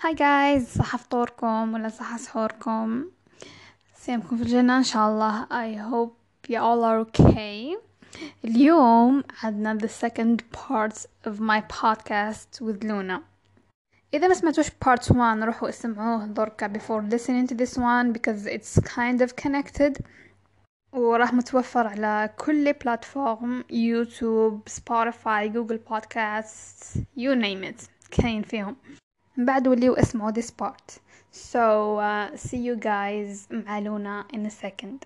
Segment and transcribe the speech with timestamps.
[0.00, 3.04] هاي جايز صحة فطوركم ولا صحة سحوركم؟
[3.94, 5.46] سيمكم في الجنة إن شاء الله.
[5.46, 6.14] I hope
[6.48, 7.78] you all are okay.
[8.44, 13.20] اليوم عندنا the second part of my podcast with Luna.
[14.14, 18.80] إذا ما سمعتوش part 1 روحوا اسمعوه دركا before listening to this one because it's
[18.80, 20.02] kind of connected.
[20.92, 27.88] وراح متوفر على كل بلاتفورم يوتيوب سبوتيفاي جوجل بودكاست you name it.
[28.10, 28.76] كاين فيهم.
[29.37, 30.97] من بعد وليوا اسمعوا this part
[31.31, 34.99] so uh, see you guys مع لونا in a second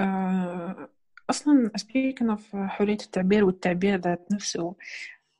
[0.00, 0.88] آه،
[1.30, 4.76] أصلا speaking of حرية التعبير والتعبير ذات نفسه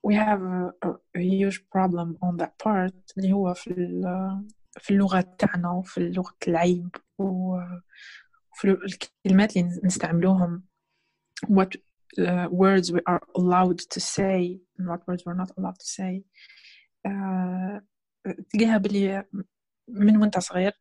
[0.09, 0.41] we have
[0.85, 4.47] a, a huge problem on that part اللي هو في ال-
[4.81, 10.65] في اللغة تاعنا وفي لغة العيب وفي الكلمات اللي نستعملوهم
[11.51, 11.79] what
[12.20, 16.24] uh, words we are allowed to say and what words we're not allowed to say.
[17.06, 17.82] آه،
[18.50, 19.26] تلقاها باللي
[19.88, 20.72] من وانت صغير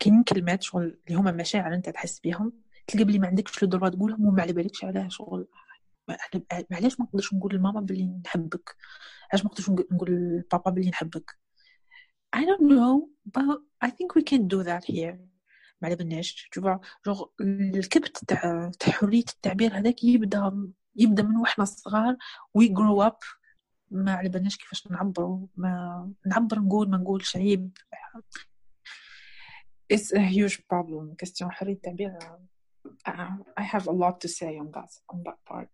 [0.00, 2.52] كاين كلمات شغل اللي هما مشاعر انت تحس بيهم
[2.86, 5.48] تلقى بلي ما عندكش لو دروا تقولهم وما على بالكش علاه شغل.
[6.72, 8.76] علاش ما نقدرش نقول لماما بلي نحبك.
[9.32, 11.38] علاش ما نقدرش نقول لبابا بلي نحبك؟
[12.36, 15.18] I don't know but I think we can do that here.
[15.84, 16.64] ما على بالناش تشوف
[17.06, 22.16] جوغ الكبت تاع تاع حرية التعبير هذاك يبدا يبدأ من وإحنا صغار
[22.58, 23.18] we grow up.
[23.90, 27.78] ما على كيفاش نعبروا ما نعبر نقول ما نقولش عيب.
[29.92, 31.14] It's a huge problem.
[31.18, 32.18] كاستيون حرية التعبير
[33.60, 35.68] I have a lot to say on that on that part.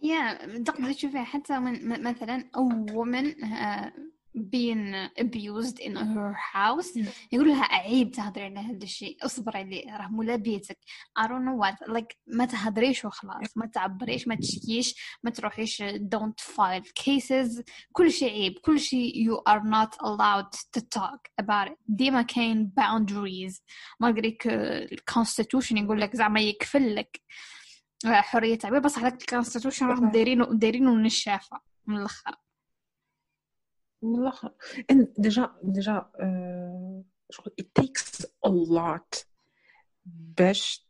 [0.00, 0.46] Yeah.
[0.64, 6.98] تقدر تشوفها حتى من مثلا a woman uh, being abused in her house.
[7.32, 9.16] يقول لها عيب تهضري على هذا الشيء.
[9.22, 10.78] اصبر عليه راه مولا بيتك
[11.20, 11.88] I don't know what.
[11.88, 13.56] Like ما تهضريش وخلاص.
[13.56, 17.62] ما تعبريش ما تشكيش ما تروحيش don't file cases.
[17.92, 18.58] كل شيء عيب.
[18.58, 21.76] كل شيء you are not allowed to talk about it.
[21.88, 23.60] ديما كاين boundaries.
[24.00, 27.20] مالغريك الكونستيتيوشن يقول لك زعما يكفل لك
[28.04, 32.36] حرية التعبير بس هذاك الكونستيتيوشن راهم دايرينه دايرينه من الشافة من الآخر
[34.02, 34.54] من الآخر.
[34.90, 36.10] إن ديجا ديجا
[37.30, 39.24] شغل it takes a lot.
[40.06, 40.86] باش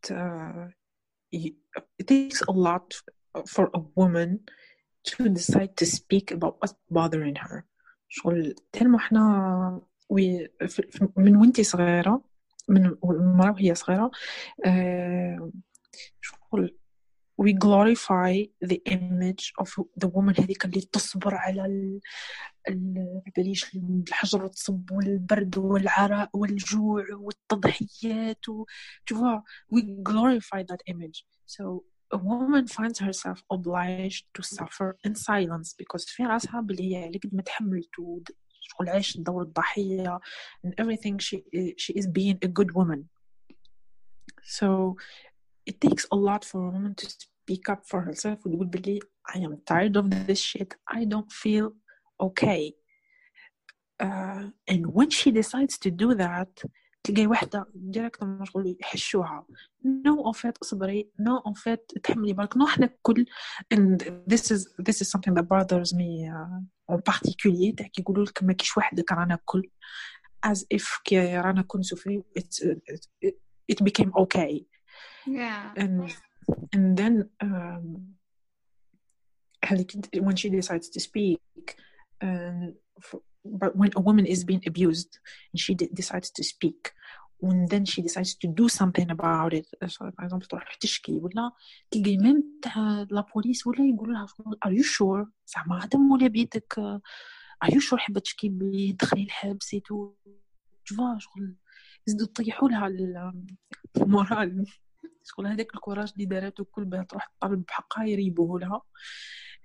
[1.34, 1.56] ي-
[2.02, 3.02] it takes a lot
[3.54, 4.30] for a woman
[5.08, 7.64] to decide to speak about what's bothering her.
[8.08, 10.48] شغل تلمو إحنا وي
[11.16, 12.24] من وانتي صغيرة
[12.68, 14.10] من المرأة وهي صغيرة
[14.66, 15.50] آه،
[16.20, 16.78] شغل
[17.43, 18.33] we glorify
[18.71, 19.69] the image of
[20.03, 21.99] the woman هذيك اللي تصبر على ال...
[22.69, 28.65] ال- بليش الحجر والتصب والبرد والعراء والجوع والتضحيات و...
[29.11, 29.41] tu vois,
[29.75, 31.83] we glorify that image so
[32.13, 37.19] a woman finds herself obliged to suffer in silence because في راسها بلي هي اللي
[37.23, 38.29] قد ما تحملت ود-
[38.61, 40.19] شغل عاشت دور الضحية
[40.67, 41.37] and everything she,
[41.77, 42.99] she is being a good woman
[44.43, 44.95] so
[45.65, 48.99] it takes a lot for a woman to speak up for herself وتقول بلي
[49.29, 51.67] I am tired of this shit I don't feel
[52.27, 52.73] okay
[54.05, 56.65] uh, and when she decides to do that
[57.03, 59.45] تلقاي وحدة ديريكت مشغول يحشوها
[59.85, 63.25] no en fait اصبري no en fait تحملي بالك no احنا الكل
[63.73, 68.25] and this is this is something that bothers me uh, en particulier تاع كي يقولوا
[68.25, 69.69] لك ما كيش وحدك رانا الكل
[70.47, 72.65] as if كي رانا كل سوفري it's,
[73.23, 73.35] it,
[73.71, 74.65] it became okay
[75.82, 76.00] And
[76.74, 77.86] and then um,
[79.64, 79.92] هذيك
[80.22, 81.40] when she decides to speak
[82.20, 85.18] and f- but when a woman is being abused
[85.52, 86.92] and she de- decides to speak
[87.42, 91.52] and then she decides to do something about it so for example تروح تشكي ولا
[91.90, 94.26] تلقي ميم تاع لا بوليس ولا يقولوا لها
[94.66, 96.74] are you sure زعما هذا مولا بيدك
[97.64, 100.12] are you sure حابة تشكي بلي تدخلي الحبس تو
[100.84, 101.54] تشوفا شغل
[102.06, 103.44] يزيدوا يطيحوا لها ال-
[103.96, 104.66] المورال
[105.23, 108.81] شغل هذاك الكوراج اللي دارته الكل باه تروح تطالب بحقها يريبوه لها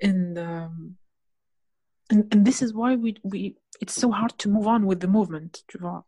[0.05, 0.95] and um,
[2.13, 5.09] and, and this is why we we it's so hard to move on with the
[5.09, 6.05] movement tu vois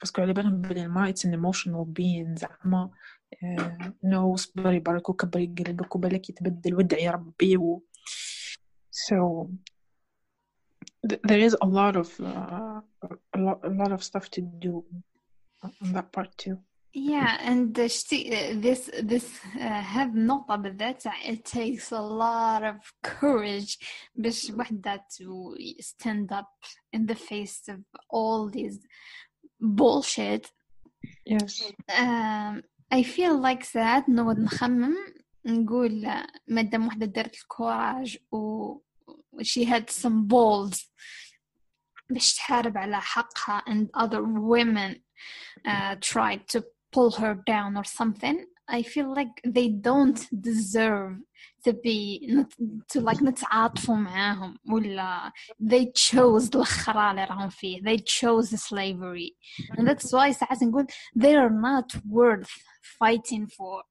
[0.00, 2.90] باسكو على بالهم بلي المرأة it's an emotional being زعما
[3.34, 7.82] uh, no صبري برك وكبري قلبك وبالك يتبدل وادعي ربي و
[8.90, 9.46] so
[11.08, 12.80] th- there is a lot of uh,
[13.36, 14.84] a lot a lot of stuff to do
[15.62, 16.56] on that part too
[16.94, 19.26] Yeah, and uh, شتي- uh, this this
[19.56, 23.78] uh, هذه النقطة بالذات it takes a lot of courage
[24.14, 26.48] باش وحدة to stand up
[26.92, 27.78] in the face of
[28.10, 28.78] all these
[29.60, 30.50] bullshit
[31.26, 31.62] yes
[31.96, 34.96] um, I feel like ساعات نقعد نخمم
[35.46, 36.12] نقول
[36.48, 38.74] مادام وحدة دارت الكوراج و
[39.42, 40.90] she had some balls
[42.10, 44.94] باش تحارب على حقها and other women
[45.68, 46.62] uh, tried to
[46.94, 51.16] pull her down or something I feel like they don't deserve
[51.64, 52.44] to be
[52.90, 59.36] to like نتعاطفوا معاهم ولا they chose الخرا اللي راهم فيه they chose slavery
[59.78, 60.86] and that's why ساعات نقول
[61.18, 62.50] they are not worth
[62.98, 63.82] fighting for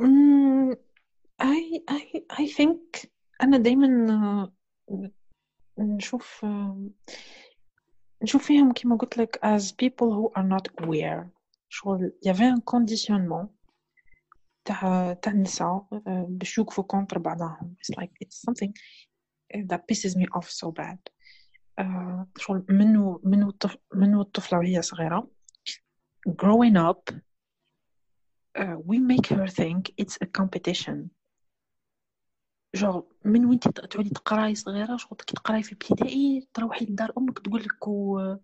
[0.00, 0.74] mm,
[1.40, 3.10] I I I think
[3.42, 4.50] أنا دايما
[5.78, 6.46] نشوف
[8.24, 11.26] نشوف فيهم كيما قلت لك as people who are not aware
[11.68, 13.48] شغل y avait un conditionnement
[14.64, 15.86] تاع تاع النساء
[16.28, 18.72] باش يوقفوا كونتر بعضهم it's like it's something
[19.56, 20.98] that pisses me off so bad
[22.36, 25.30] شغل منو منو الطفل منو الطفلة وهي صغيرة
[26.28, 27.14] growing up
[28.58, 31.10] uh, we make her think it's a competition
[32.75, 37.61] جوغ من وين تعودي تقراي صغيره شغل كي تقراي في ابتدائي تروحي لدار أمك تقول
[37.61, 38.35] لك و...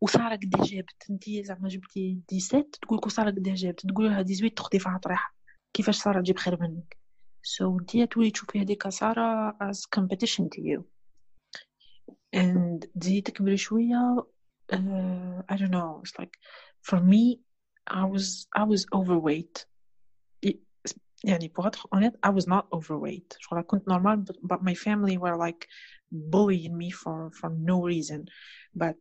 [0.00, 4.48] وساره قد جابت انت زعما جبتي 17 تقول لك وساره قد جابت تقول لها 18
[4.48, 5.34] تاخدي فيها طريحه
[5.74, 6.96] كيفاش ساره تجيب خير منك
[7.42, 10.82] سو so, انت تولي تشوفي هذيك ساره as competition to you.
[12.36, 14.26] And تزيدي تكبري شوية
[14.72, 16.36] uh, I don't know it's like
[16.82, 17.40] for me
[17.90, 19.66] I was I was overweight.
[21.23, 25.17] يعني pour être honnête I was not overweight je كنت normal but, but my family
[25.17, 25.67] were like
[26.11, 28.25] bullying me for for no reason
[28.75, 28.95] but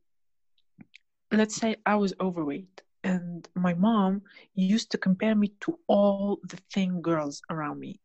[1.31, 4.23] let's say I was overweight and my mom
[4.55, 8.01] used to compare me to all the thin girls around me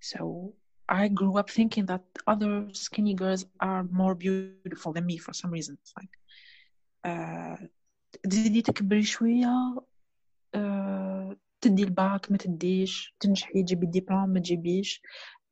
[0.00, 0.54] so
[0.88, 5.50] I grew up thinking that other skinny girls are more beautiful than me for some
[5.50, 6.14] reason it's like
[8.22, 9.76] تزيدي تكبري شوية
[10.56, 15.01] uh, تدي الباك ما تديش تنجحي تجيبي الدبلوم ما تجيبيش.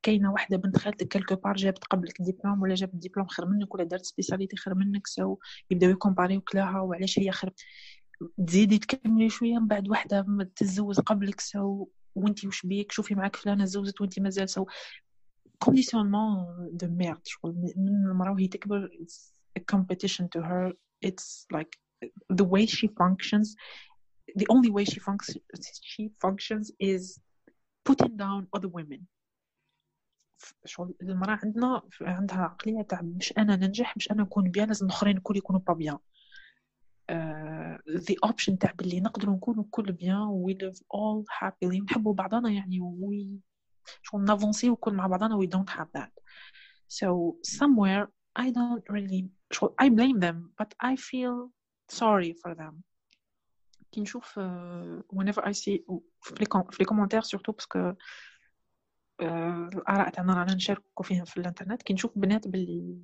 [0.04, 3.84] كاينة واحدة بنت خالتك كالكو بار جابت قبلك الدبلوم ولا جابت الدبلوم خير منك ولا
[3.84, 5.38] دارت سبيساليتي خير منك سو
[5.72, 7.54] يبداو يكومباريوك لها وعلاش هي خير.
[8.48, 10.26] تزيدي تكملي شوية من بعد واحدة
[10.56, 14.66] تزوج قبلك سو وانتي وش بيك؟ شوفي معاك فلانة زوجت وانتي مازال سو
[15.60, 18.90] كونديسيونمون دو ميرد شغل من المراه وهي تكبر
[19.72, 20.72] competition to her.
[21.02, 21.72] It's like
[22.30, 23.56] the way she functions.
[24.37, 25.39] the only way she functions
[25.83, 27.21] she functions is
[27.85, 29.01] putting down other women
[30.65, 35.17] شغل المرأة عندنا عندها عقلية تاع باش أنا ننجح باش أنا نكون بيان لازم الآخرين
[35.17, 35.99] الكل يكونوا با بيان
[37.89, 42.81] the option تاع باللي نقدروا نكونوا كل بيان we live all happily نحبوا بعضنا يعني
[42.81, 43.41] we
[44.03, 46.13] شغل نافونسي وكل مع بعضنا we don't have that
[46.89, 48.07] so somewhere
[48.39, 49.29] I don't really
[49.85, 51.51] I blame them but I feel
[52.01, 52.85] sorry for them
[53.93, 54.41] كي نشوف
[55.15, 55.81] whenever I see
[56.23, 56.47] في
[56.81, 57.93] لي كومونتير سورتو باسكو
[59.21, 62.99] الاراء تاعنا رانا نشاركو فيهم في الانترنت كي نشوف بنات باللي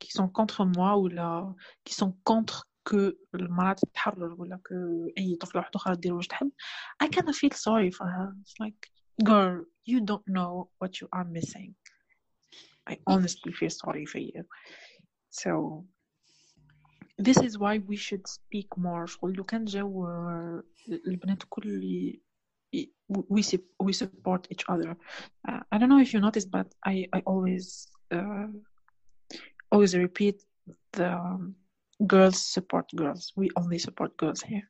[0.00, 1.54] كي سون كونتر موا ولا
[1.84, 2.54] كي سون كونتر
[2.84, 4.74] كو المرأة تتحرر ولا كو
[5.18, 6.50] أي طفلة واحدة أخرى دير واش تحب
[7.04, 8.90] I kind of feel sorry for her it's like
[9.24, 11.74] girl you don't know what you are missing
[12.90, 14.42] I honestly feel sorry for you
[15.40, 15.50] so
[17.18, 20.06] this is why we should speak more شغل لو كان جاو
[21.06, 22.18] البنات الكل
[23.32, 23.42] we
[23.86, 24.96] we support each other
[25.48, 27.66] uh, I don't know if you noticed but I I always
[28.16, 28.48] uh,
[29.72, 30.36] always repeat
[30.92, 31.54] the um,
[32.06, 34.66] girls support girls we only support girls here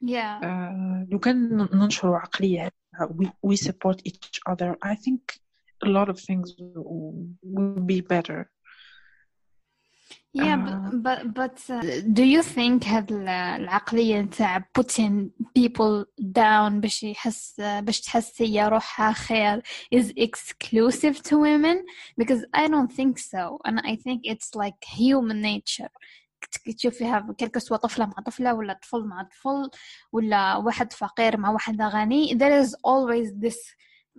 [0.00, 5.20] yeah uh, لو كان ننشروا عقلية we we support each other I think
[5.86, 8.50] a lot of things will be better
[10.32, 16.72] yeah uh, but but, but uh, do you think هاد العقلية نتاع putting people down
[16.80, 19.62] باش يحس باش تحس هي روحها خير
[19.94, 21.78] is exclusive to women
[22.20, 25.88] because I don't think so and I think it's like human nature
[26.76, 29.70] تشوفيها كلك سوا طفلة مع طفلة ولا طفل مع طفل
[30.12, 33.58] ولا واحد فقير مع واحد غني there is always this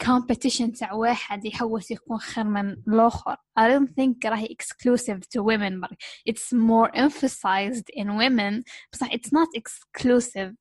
[0.04, 5.82] competition تاع واحد يحوس يكون خير من الآخر I don't think راهي exclusive to women
[5.82, 5.92] but
[6.26, 10.56] it's more emphasized in women بصح it's not exclusive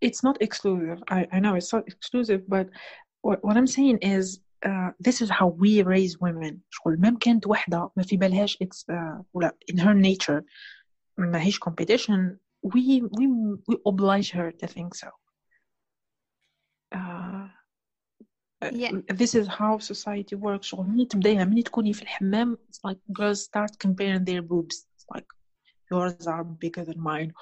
[0.00, 2.66] it's not exclusive I, I know it's not exclusive but
[3.22, 7.46] what, what I'm saying is uh, this is how we raise women شغل مام كانت
[7.46, 10.42] وحدة ما في بالهاش it's uh, ولا in her nature
[11.18, 13.26] ما هيش competition we we
[13.68, 15.08] we oblige her to think so
[16.92, 17.48] uh,
[18.72, 18.92] yeah.
[19.08, 23.44] this is how society works شغل مني تبدايها مني تكوني في الحمام it's like girls
[23.44, 25.26] start comparing their boobs it's like
[25.90, 27.32] yours are bigger than mine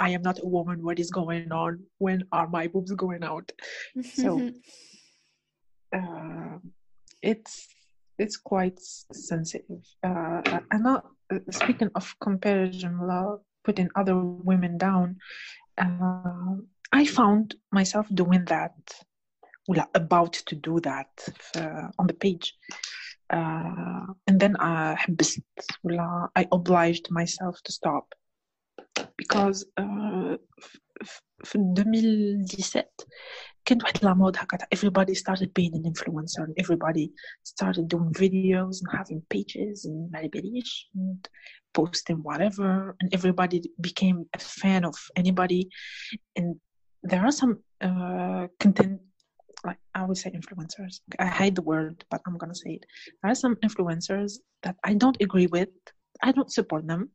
[0.00, 0.82] I am not a woman.
[0.82, 1.84] What is going on?
[1.98, 3.50] When are my boobs going out?
[4.02, 4.50] So
[5.96, 6.58] uh,
[7.22, 7.68] it's
[8.18, 8.78] it's quite
[9.12, 9.82] sensitive.
[10.02, 15.16] Uh, I'm not uh, speaking of comparison, love, putting other women down.
[16.88, 18.74] Uh, I found myself doing that,
[19.66, 22.54] well, about to do that uh, on the page.
[23.30, 25.42] Uh, and then I حبست
[25.84, 28.14] ولا I obliged myself to stop
[29.16, 30.38] because uh,
[31.44, 32.84] في 2017
[33.64, 37.12] كانت واحد لا مود هكا everybody started being an influencer and everybody
[37.42, 41.28] started doing videos and having pages and ما باليش and
[41.78, 45.68] posting whatever and everybody became a fan of anybody
[46.38, 46.54] and
[47.02, 49.00] there are some uh, content
[49.64, 51.00] like I would say influencers.
[51.18, 52.86] I hate the word, but I'm gonna say it.
[53.22, 55.70] There are some influencers that I don't agree with.
[56.22, 57.10] I don't support them,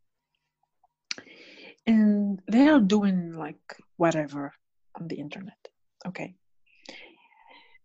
[1.86, 3.66] and they are doing like
[3.98, 4.54] whatever
[5.00, 5.62] on the internet.
[6.08, 6.36] Okay,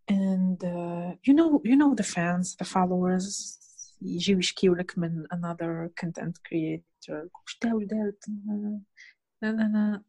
[0.09, 3.61] and uh, you know, you know the fans, the followers.
[4.03, 8.25] يجيو يشكيو لك من another content creator وش داو دارت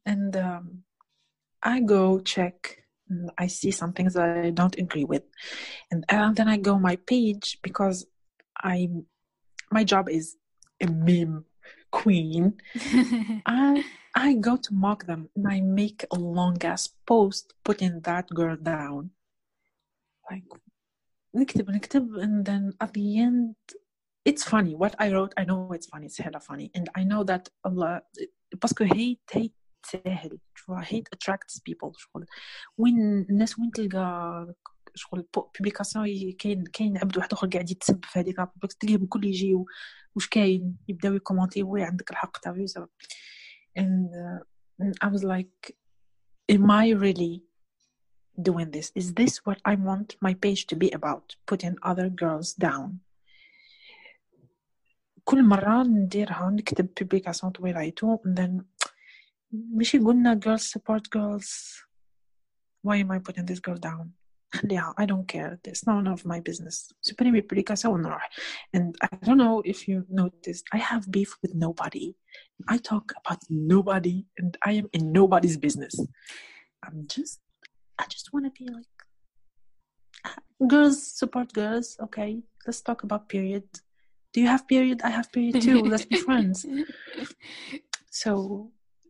[0.06, 0.84] and um,
[1.64, 5.24] I go check and I see some things that I don't agree with
[5.92, 8.06] and, and then I go my page because
[8.58, 8.90] I
[9.72, 10.38] my job is
[10.82, 11.46] a meme
[11.92, 12.56] queen
[13.46, 13.84] I
[14.16, 18.56] I go to mock them and I make a long ass post putting that girl
[18.56, 19.12] down
[20.30, 20.44] like
[21.36, 23.56] نكتب نكتب and then at the end
[24.26, 27.24] it's funny what I wrote I know it's funny it's hella funny and I know
[27.24, 28.02] that Allah
[28.54, 29.54] باسكو hate hate
[29.86, 30.40] ساهل
[30.82, 32.26] hate attracts people شغل
[32.78, 34.56] وين الناس وين تلقى
[34.96, 39.66] شغل بوبليكاسيون كاين كاين عبد واحد اخر قاعد يتسب في هذيك تلقاهم الكل يجيو
[40.16, 42.66] واش كاين يبداو يكومونتي وي عندك الحق تعرفي
[43.78, 44.40] and, uh,
[44.80, 45.76] and I was like
[46.50, 47.44] am I really
[48.50, 52.54] doing this is this what I want my page to be about putting other girls
[52.54, 53.00] down
[55.24, 58.62] كل مرة نديرها نكتب بوبليكاسيون طويلة ايتو and then
[59.52, 61.50] ماشي قلنا girls support girls
[62.84, 64.10] why am I putting this girl down
[64.54, 68.30] خليها I don't care it's none of my business سوبريمي بوبليكاسيون ونروح
[68.78, 72.16] and I don't know if you noticed I have beef with nobody
[72.68, 75.96] I talk about nobody and I am in nobody's business
[76.86, 77.40] I'm just
[78.02, 78.96] I just want to be like
[80.74, 82.32] girls support girls okay
[82.66, 83.66] let's talk about period
[84.34, 86.58] do you have period I have period too let's be friends
[88.24, 88.32] so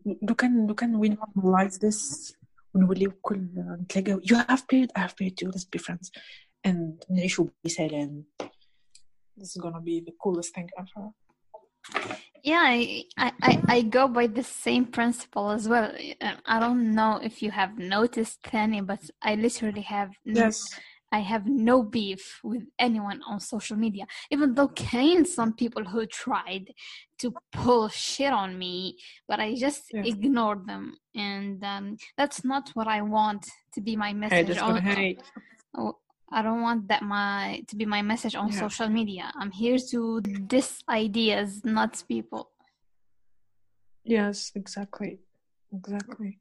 [0.05, 2.33] لو كان لو كان we normalize this
[2.75, 6.11] ونوليو كل نتلاقاو you have period I have period too let's be friends
[6.67, 8.25] and نعيشوا بسلام
[9.37, 11.11] this is gonna be the coolest thing ever
[12.51, 13.03] yeah I,
[13.47, 15.87] I i go by the same principle as well
[16.53, 20.09] i don't know if you have noticed Tani, but i literally have
[20.41, 20.57] yes
[21.12, 26.06] I have no beef with anyone on social media, even though came some people who
[26.06, 26.72] tried
[27.18, 28.96] to pull shit on me,
[29.28, 34.10] but I just ignored them, and um, that's not what I want to be my
[34.10, 34.46] I message.
[34.46, 35.22] just on, wanna hate
[35.76, 35.98] Oh,
[36.32, 38.60] I don't want that my to be my message on Yeah.
[38.68, 39.32] social media.
[39.36, 42.50] I'm here to diss ideas, not people.
[44.04, 45.18] Yes, exactly.
[45.72, 46.38] Exactly.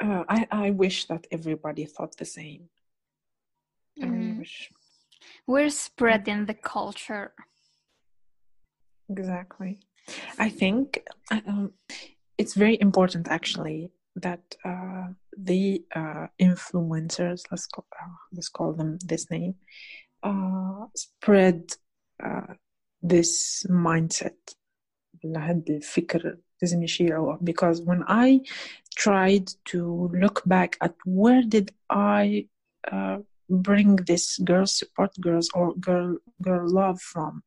[0.00, 2.68] Uh, I, I wish that everybody thought the same.
[4.01, 4.39] I really Mhm.
[4.39, 4.71] wish.
[5.47, 7.33] We're spreading the culture.
[9.09, 9.79] Exactly.
[10.37, 10.85] I think
[11.31, 11.73] um,
[12.37, 18.97] it's very important actually that uh, the uh, influencers, let's call, uh, let's call them
[19.05, 19.55] this name,
[20.23, 21.61] uh, spread
[22.23, 22.53] uh,
[23.01, 24.55] this mindset.
[25.35, 28.39] هاد الفكر لازم يشيعوه because when I
[28.95, 32.47] tried to look back at where did I
[32.91, 33.17] uh,
[33.48, 37.42] bring this girl support girls or girl girl love from.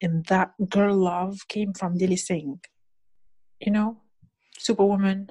[0.00, 2.60] And that girl love came from Lily Singh
[3.64, 3.96] you know?
[4.58, 5.30] Superwoman.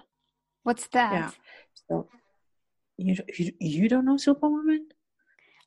[0.64, 1.14] What's that?
[1.14, 1.32] yeah.
[1.90, 2.08] So
[2.98, 4.88] you, you you don't know Superwoman?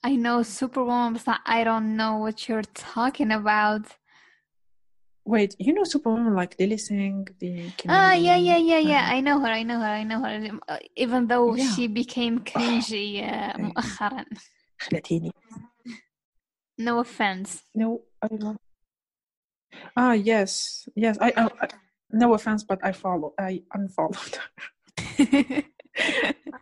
[0.03, 3.83] I know Superwoman, but I don't know what you're talking about.
[5.26, 8.46] wait you know Superwoman like Lily Singh the Ah, yeah, comedian?
[8.50, 9.04] yeah, yeah, yeah.
[9.10, 9.52] Uh, I know her.
[9.60, 9.94] I know her.
[10.02, 10.60] I know her.
[10.68, 11.70] Uh, Even though Yeah.
[11.72, 13.64] she became cringy uh, Okay.
[13.64, 14.26] مؤخرا.
[14.82, 15.32] خلتيني
[16.80, 17.64] No offense.
[17.76, 18.58] No, I don't.
[19.98, 21.18] Ah, yes, yes.
[21.20, 21.68] I, I, I
[22.12, 23.34] no offense, but I follow.
[23.38, 24.36] I unfollowed.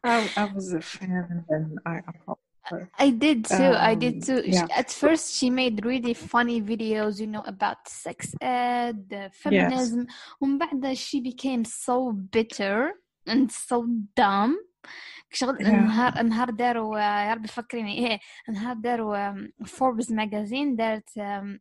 [0.03, 2.40] I, I was a fan, and then I unfollowed.
[2.69, 2.89] her.
[3.05, 3.73] I did too.
[3.91, 4.39] I did Um, too.
[4.43, 4.67] She- yeah.
[4.81, 10.05] At first, she made really funny videos, you know, about sex ed, the feminism.
[10.41, 12.91] ومن بعد she became so bitter
[13.27, 13.77] and so
[14.19, 14.55] dumb.
[15.31, 15.67] شغل Yeah.
[15.69, 21.59] نهار نهار داروا يا ربي فكريني ايه نهار داروا فوربس ماجازين دارت um,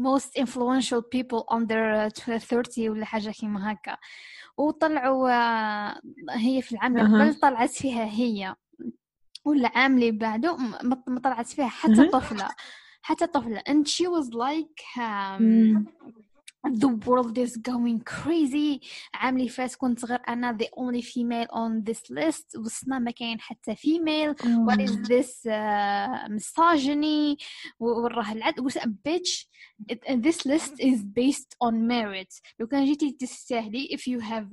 [0.00, 3.96] most influential people under uh, 30 ولا حاجة كيما هكا
[4.56, 7.24] وطلعوا uh, هي في العام اللي أها.
[7.30, 8.54] قبل طلعت فيها هي
[9.45, 10.57] ولا عام اللي بعده
[11.07, 12.49] ما طلعت فيها حتى طفلة
[13.01, 13.59] حتى طفلة.
[13.69, 15.85] And she was like um,
[16.66, 18.80] the world is going crazy
[19.14, 23.40] عام اللي فات كنت غير أنا the only female on this list وصلنا ما كاين
[23.40, 24.34] حتى female
[24.68, 27.36] what is this uh, misogyny
[27.80, 29.46] و- وراه العد قلت bitch
[29.92, 34.46] it, and this list is based on merit لو كان جيتي تستاهلي if you have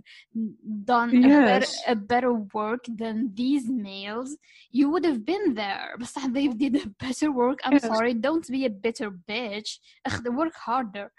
[0.86, 1.84] done a, better, Yes.
[1.88, 4.30] a better work than these males
[4.72, 7.88] you would have been there بصح they did a better work I'm Yes.
[7.88, 11.10] sorry don't be a bitter bitch أخ work harder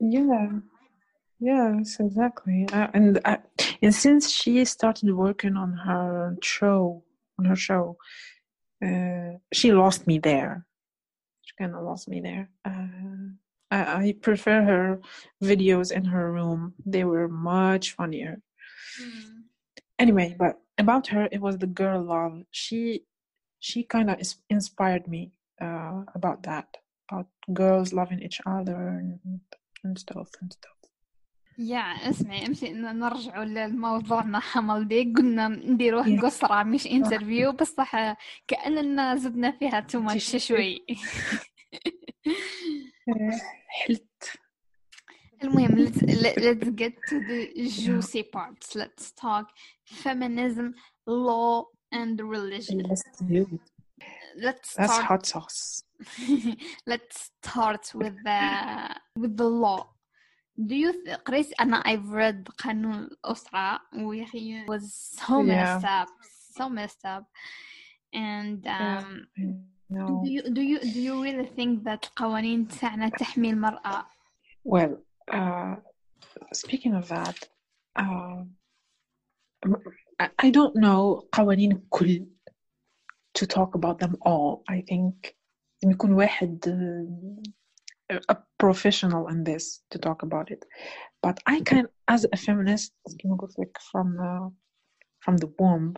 [0.00, 0.60] Yeah.
[1.40, 2.66] Yes, exactly.
[2.72, 3.38] Uh, and uh,
[3.80, 7.04] and since she started working on her show,
[7.38, 7.96] on her show,
[8.84, 10.66] uh, she lost me there.
[11.42, 12.50] She kind of lost me there.
[12.64, 13.34] Uh,
[13.70, 15.00] I, I prefer her
[15.42, 16.74] videos in her room.
[16.84, 18.40] They were much funnier.
[19.98, 22.42] Anyway, but about her, it was the girl love.
[22.50, 23.04] She
[23.60, 26.76] she kind of inspired me uh, about that,
[27.10, 29.40] about girls loving each other and,
[29.86, 30.28] and stuff.
[31.58, 36.20] يا اسمعي امشي نرجعوا لموضوعنا حمل دي قلنا نديروه.
[36.20, 37.92] قصرة مش انترفيو بصح
[38.48, 40.86] كأننا زدنا فيها تو ماتش شوي
[43.68, 44.30] حلت
[45.44, 49.46] المهم let's, let- let's get to the juicy parts let's talk
[50.04, 50.74] feminism
[51.06, 53.60] law and religion Let's do it.
[54.46, 55.82] let's That's start hot sauce.
[56.91, 58.41] let's start with the
[59.21, 59.81] with the law
[60.67, 66.09] do you th- قريت أنا I've read قانون الأسرة ويا أخي was so messed up
[66.57, 67.25] so messed up
[68.13, 68.97] and Yeah.
[68.99, 69.43] um, I
[69.89, 70.21] know.
[70.23, 74.05] do you do you do you really think that القوانين تاعنا تحمي المرأة
[74.65, 74.93] Well,
[75.31, 75.75] uh,
[76.53, 77.37] speaking of that,
[77.95, 78.43] uh,
[80.19, 82.27] I, I don't know قوانين الكل
[83.39, 84.63] to talk about them all.
[84.69, 85.35] I think
[85.82, 86.64] لازم يكون واحد
[88.12, 90.64] uh, a professional in this to talk about it.
[91.22, 94.50] But I can, as a feminist, كما قلت لك from uh,
[95.20, 95.94] from the womb,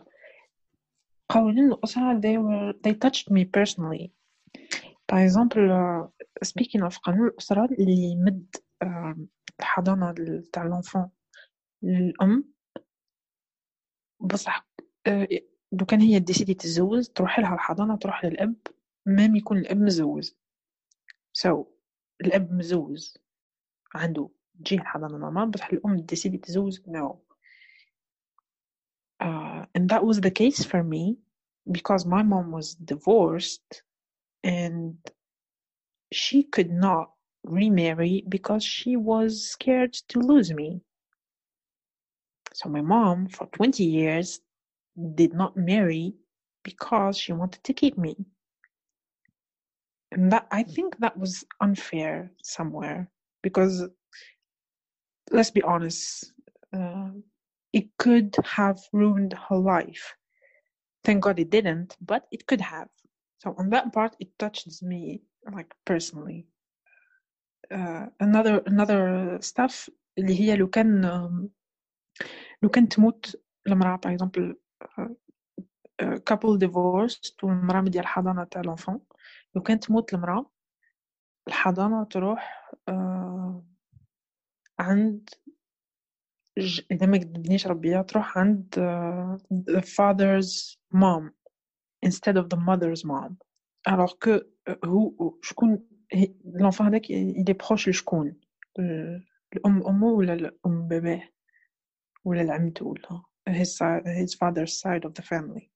[1.29, 4.11] قوانين الأسرة they were they touched me personally.
[5.07, 6.07] Par exemple, uh,
[6.43, 9.17] speaking of قانون الأسرة اللي يمد uh,
[9.59, 10.13] الحضانة
[10.53, 11.09] تاع الأنفون
[11.83, 12.43] للأم
[14.19, 14.67] بصح
[15.09, 15.41] uh,
[15.71, 18.55] لو كان هي ديسيدي تتزوج تروح لها الحضانة تروح للأب
[19.06, 20.30] مام يكون الأب مزوج
[21.38, 21.64] so
[22.20, 23.14] الأب مزوج
[23.94, 24.30] عنده
[24.64, 27.18] تجيه الحضانة نورمال بصح الأم ديسيدي تتزوج no
[29.22, 31.16] uh, and that was the case for me
[31.70, 33.82] because my mom was divorced
[34.44, 34.96] and
[36.12, 37.10] she could not
[37.44, 40.80] remarry because she was scared to lose me.
[42.54, 44.40] So my mom, for 20 years,
[45.14, 46.14] did not marry
[46.64, 48.16] because she wanted to keep me.
[50.12, 53.10] And that I think that was unfair somewhere
[53.42, 53.84] because
[55.30, 56.32] let's be honest,
[56.72, 57.10] uh,
[57.72, 60.14] it could have ruined her life.
[61.04, 62.88] Thank God it didn't, but it could have.
[63.38, 66.46] So on that part, it touches me like personally.
[67.70, 71.48] Uh, another another stuff اللي هي لو كان um,
[72.62, 73.36] لو كان تموت
[73.68, 75.08] المرأة par exemple uh,
[76.02, 79.09] uh, couple divorced والمرأة مدية الحضانة تاع l'enfant
[79.55, 80.51] لو كانت تموت المرأة
[81.47, 83.65] الحضانة تروح آه
[84.79, 85.29] عند
[86.91, 91.31] إذا ما بنيش ربيها تروح عند آه the father's mom
[92.05, 93.35] instead of the mother's mom.
[93.87, 94.45] Alors que
[94.85, 95.87] هو شكون
[96.45, 98.39] الانفان هذاك يدي بروش لشكون
[99.55, 101.29] الأم أمه ولا الأم باباه؟
[102.25, 105.71] ولا العمد ولا his, his father's side of the family.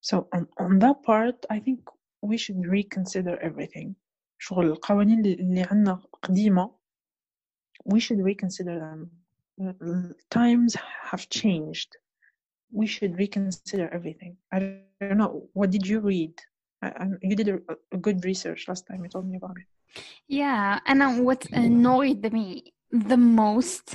[0.00, 1.80] So on, on that part I think
[2.25, 3.93] we should reconsider everything
[4.39, 6.75] شغل القوانين اللي اللي عندنا قديمة
[7.93, 9.09] we should reconsider them
[9.61, 10.71] Uh, times
[11.11, 11.89] have changed
[12.79, 14.57] we should reconsider everything I
[15.01, 16.33] don't know what did you read
[16.85, 17.57] I, I, you did a,
[17.95, 19.67] a good research last time you told me about it
[20.41, 22.47] Yeah, and uh, what annoyed me
[23.11, 23.87] the most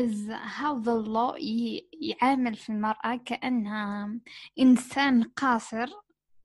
[0.00, 0.12] is
[0.58, 4.18] how the law ي- يعامل في المرأة كأنها
[4.58, 5.86] إنسان قاصر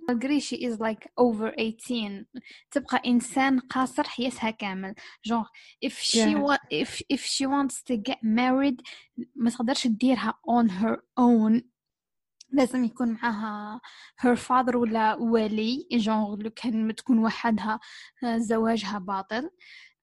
[0.09, 2.27] malgré she is like over 18
[2.71, 4.95] تبقى إنسان قاصر حياتها كامل.
[5.27, 5.45] جون
[5.87, 6.39] if she yeah.
[6.39, 8.83] wa- if if she wants to get married
[9.37, 11.63] ما تقدرش ديرها on her own.
[12.53, 13.81] لازم يكون معاها
[14.23, 17.81] her father ولا ولي جون لو كان تكون وحدها
[18.25, 19.51] آه، زواجها باطل.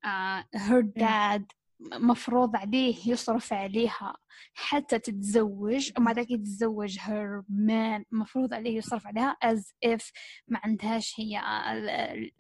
[0.06, 1.44] uh, her dad.
[1.93, 4.17] مفروض عليه يصرف عليها
[4.54, 8.04] حتى تتزوج ومع ذلك يتزوج her man.
[8.12, 10.12] مفروض عليه يصرف عليها as if
[10.48, 11.41] ما عندهاش هي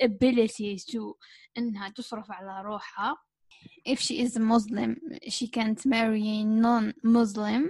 [0.03, 1.13] ability to
[1.57, 3.15] إنها تصرف على روحها.
[3.89, 4.95] If she is Muslim
[5.29, 7.69] she can't marry a non-Muslim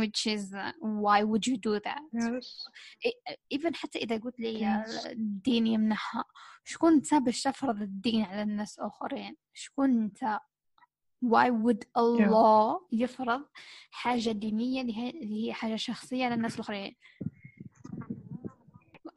[0.00, 0.72] which is uh,
[1.04, 2.02] why would you do that?
[2.12, 2.46] Yes.
[3.06, 5.06] إي- even حتى إذا قلت لي Yes.
[5.06, 6.24] الدين يمنحها
[6.64, 10.38] شكون أنت باش تفرض الدين على الناس آخرين؟ شكون أنت؟
[11.22, 13.42] Why would Allah يفرض
[13.90, 14.96] حاجة دينية اللي
[15.48, 16.94] هي- حاجة شخصية للناس الآخرين؟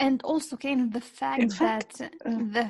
[0.04, 2.08] And also كاين the fact In that fact, uh,
[2.56, 2.66] the,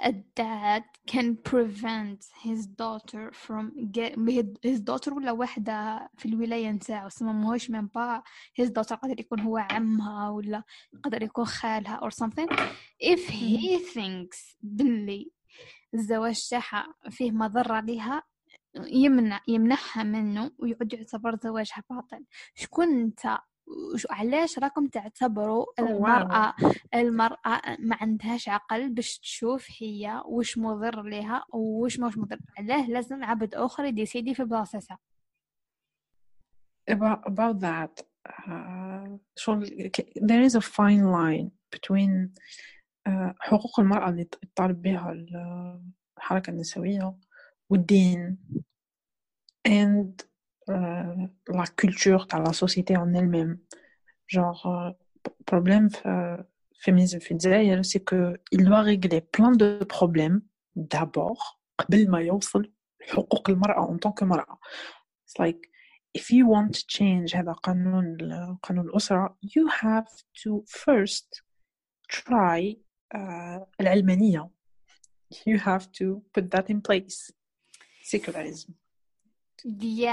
[0.00, 4.12] a dad can prevent his daughter from get
[4.62, 8.22] his daughter ولا واحدة في الولاية نتاعو؟ سما ماهوش من با
[8.60, 10.62] his daughter قدر يكون هو عمها ولا
[11.04, 12.48] قدر يكون خالها or something.
[13.02, 15.30] If he thinks باللي
[15.94, 18.22] الزواج تاعها فيه مضرة لها
[18.74, 22.24] يمنع يمنعها منه ويعد يعتبر زواجها باطل.
[22.54, 23.38] شكون انت؟
[24.10, 25.66] علاش راكم تعتبروا.
[25.78, 26.54] المرأة
[26.94, 33.24] المرأة ما عندهاش عقل باش تشوف هي وش مضر لها وش مش مضر؟ علاه لازم
[33.24, 34.98] عبد آخر يديسيدي في بلاصتها.
[36.90, 42.30] About that uh, شغل ك- there is a fine line between
[43.08, 45.82] uh, حقوق المرأة اللي تطالب بها ال-
[46.18, 47.14] الحركة النسوية
[47.69, 48.37] والدين
[49.67, 50.23] and
[50.69, 53.57] uh, la culture تاع la société en elle-même
[54.27, 54.91] genre euh,
[55.23, 56.43] p- problème في
[56.85, 60.41] féminisme في الجزائر c'est que il doit régler plein de problèmes
[60.75, 62.71] d'abord قبل ما يوصل
[63.01, 64.59] حقوق المرأة en tant que مرأة
[65.25, 65.69] it's like
[66.17, 68.17] if you want to change هذا قانون
[68.63, 70.07] قانون الأسرة you have
[70.43, 71.41] to first
[72.09, 72.75] try
[73.15, 74.49] uh, العلمانية
[75.45, 77.31] you have to put that in place
[78.02, 78.70] Secularism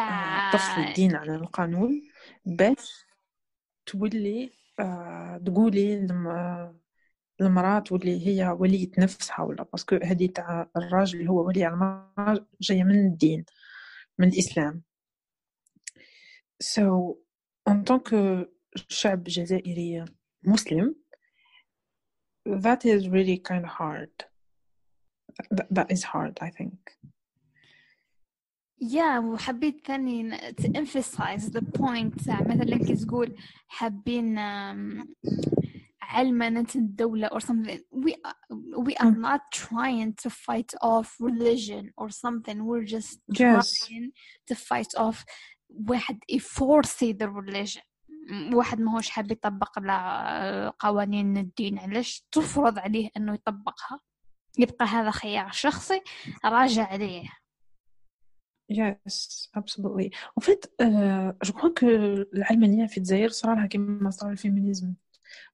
[0.10, 2.02] آه، تفصل الدين عن القانون
[2.45, 3.06] باش
[3.86, 6.80] تولي آه، تقولي لم-
[7.41, 12.47] المرأة تولي هي ولية نفسها ولا باسكو هذه تاع الراجل اللي هو ولي على المرأة
[12.62, 13.45] جاية من الدين
[14.17, 14.84] من الإسلام.
[16.63, 17.17] So
[17.69, 18.45] en tant que
[18.88, 20.06] شعب جزائري
[20.43, 20.95] مسلم
[22.49, 24.12] that is really kind of hard.
[25.52, 26.80] That, that is hard I think.
[28.82, 33.37] yeah وحبيت ثاني ن- to emphasize the point تاع مثلا كي تقول
[33.68, 35.06] حابين um,
[36.02, 38.56] علمنة الدولة or something we are,
[38.87, 39.20] we are Mm.
[39.28, 43.78] not trying to fight off religion or something we're just Yes.
[43.78, 44.10] trying
[44.50, 45.24] to fight off
[45.88, 47.82] واحد يفورسي the religion
[48.30, 54.00] م- واحد ما هوش حاب يطبق لا قوانين الدين علاش تفرض عليه انه يطبقها
[54.58, 56.00] يبقى هذا خيار شخصي
[56.44, 57.28] راجع عليه
[58.69, 60.12] Yes, absolutely.
[60.36, 64.93] En fait, euh, je crois que العلمانية في الجزائر صار لها كما صار الفيمينيزم.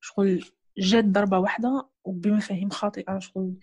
[0.01, 0.45] شغل
[0.77, 3.55] جات ضربة واحدة وبمفاهيم خاطئة شغل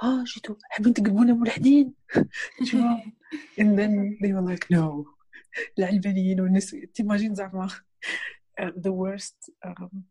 [0.00, 1.94] ها جيتوا حابين تقلبونا ملحدين.
[3.60, 5.06] And then they were like no.
[5.78, 7.68] العلمانيين والناس تيماجين زعما.
[8.60, 10.04] Uh, the worst um,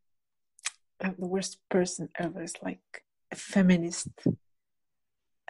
[1.03, 4.09] uh, the worst person ever is like a feminist.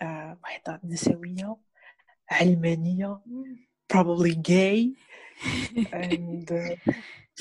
[0.01, 1.57] Uh, واحدة نسوية.
[2.31, 3.19] علمانية
[3.93, 4.93] probably gay
[5.93, 6.91] and uh,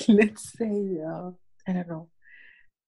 [0.07, 1.31] let's say uh,
[1.67, 2.07] I don't know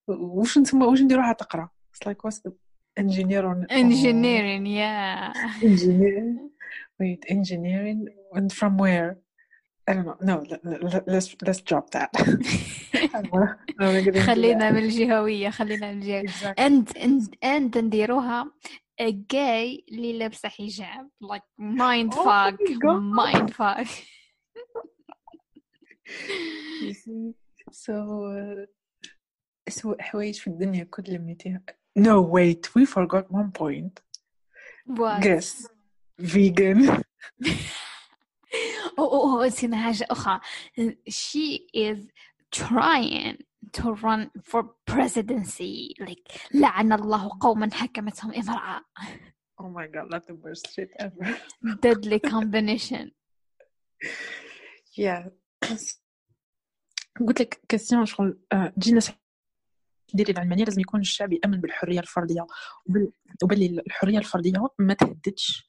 [0.08, 2.52] وش نسمى وش نديروها تقرا it's like what's the
[3.00, 5.34] engineer on engineering yeah
[5.64, 6.50] engineering
[7.00, 9.10] wait engineering and from where
[9.88, 10.62] I don't know no let,
[10.94, 12.12] let, let's let's drop that
[14.20, 14.72] خلينا.
[14.72, 18.52] من الجهوية خلينا من الجهوية and and and نديروها
[19.01, 23.03] جاي اللي لابسة حجاب like mind Oh fuck my God.
[23.21, 23.89] mind fuck
[26.83, 27.35] you see
[27.71, 28.67] so uh,
[29.69, 31.61] أسوأ حوايج في الدنيا كل ميتين
[31.99, 34.01] no wait we forgot one point
[34.99, 35.67] what guess
[36.19, 37.03] vegan
[38.99, 40.41] oh, oh, oh نسينا حاجة أخرى
[41.09, 41.99] she is
[42.51, 43.37] trying
[43.72, 45.94] to run for presidency.
[46.00, 48.82] Like لعن الله قوما حكمتهم امرأة.
[49.62, 51.38] Oh my god not the worst shit ever.
[51.82, 53.12] Deadly combination.
[54.98, 55.30] Yeah.
[57.28, 58.40] قلت لك كاستيون شغل
[58.76, 59.02] تجينا
[60.14, 62.48] ديري العلمانيه لازم يكون الشعب يأمن بالحرية الفردية.
[63.44, 65.68] وباللي الحرية الفردية ما تهددش.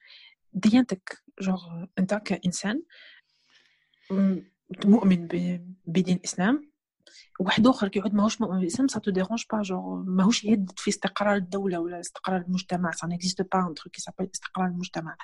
[0.52, 2.82] ديانتك جوغ انت كإنسان
[4.84, 5.26] مؤمن
[5.86, 6.70] بدين الإسلام.
[7.40, 11.78] واحد آخر كيعود ماهوش بالاسلام سا تو ديرونج با جوغ ماهوش يهدد في استقرار الدولة
[11.78, 15.16] ولا استقرار المجتمع سا نيكزيست با ان تروك كي سابيل استقرار المجتمع.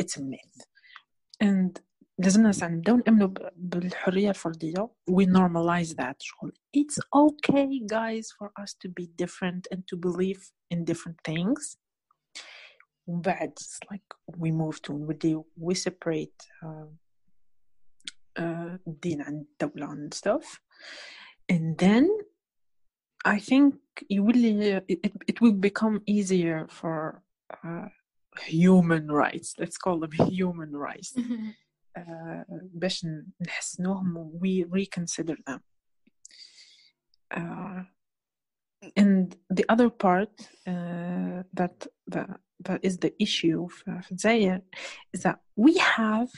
[0.00, 0.62] اتس ميث
[1.42, 1.78] اند
[2.18, 4.90] لازمنا ساعة نبداو نأمنوا بالحرية الفردية.
[5.10, 6.16] We normalize that.
[6.18, 6.52] شغل.
[6.76, 11.76] It's okay guys for us to be different and to believe in different things.
[13.06, 13.58] ومن بعد
[13.94, 16.86] like we move to نودي we separate uh,
[18.38, 20.61] uh, الدين عن الدولة and stuff.
[21.49, 22.09] and then
[23.25, 23.75] I think
[24.09, 27.21] يولي it, it will become easier for
[27.63, 27.87] uh,
[28.39, 31.13] human rights let's call them human rights
[31.97, 32.43] uh,
[32.73, 33.07] باش
[33.41, 35.59] نحسنوهم we reconsider them
[37.31, 37.83] uh,
[38.95, 40.31] and the other part
[40.67, 44.61] uh, that, that that is the issue في الجزائر
[45.13, 46.29] is that we have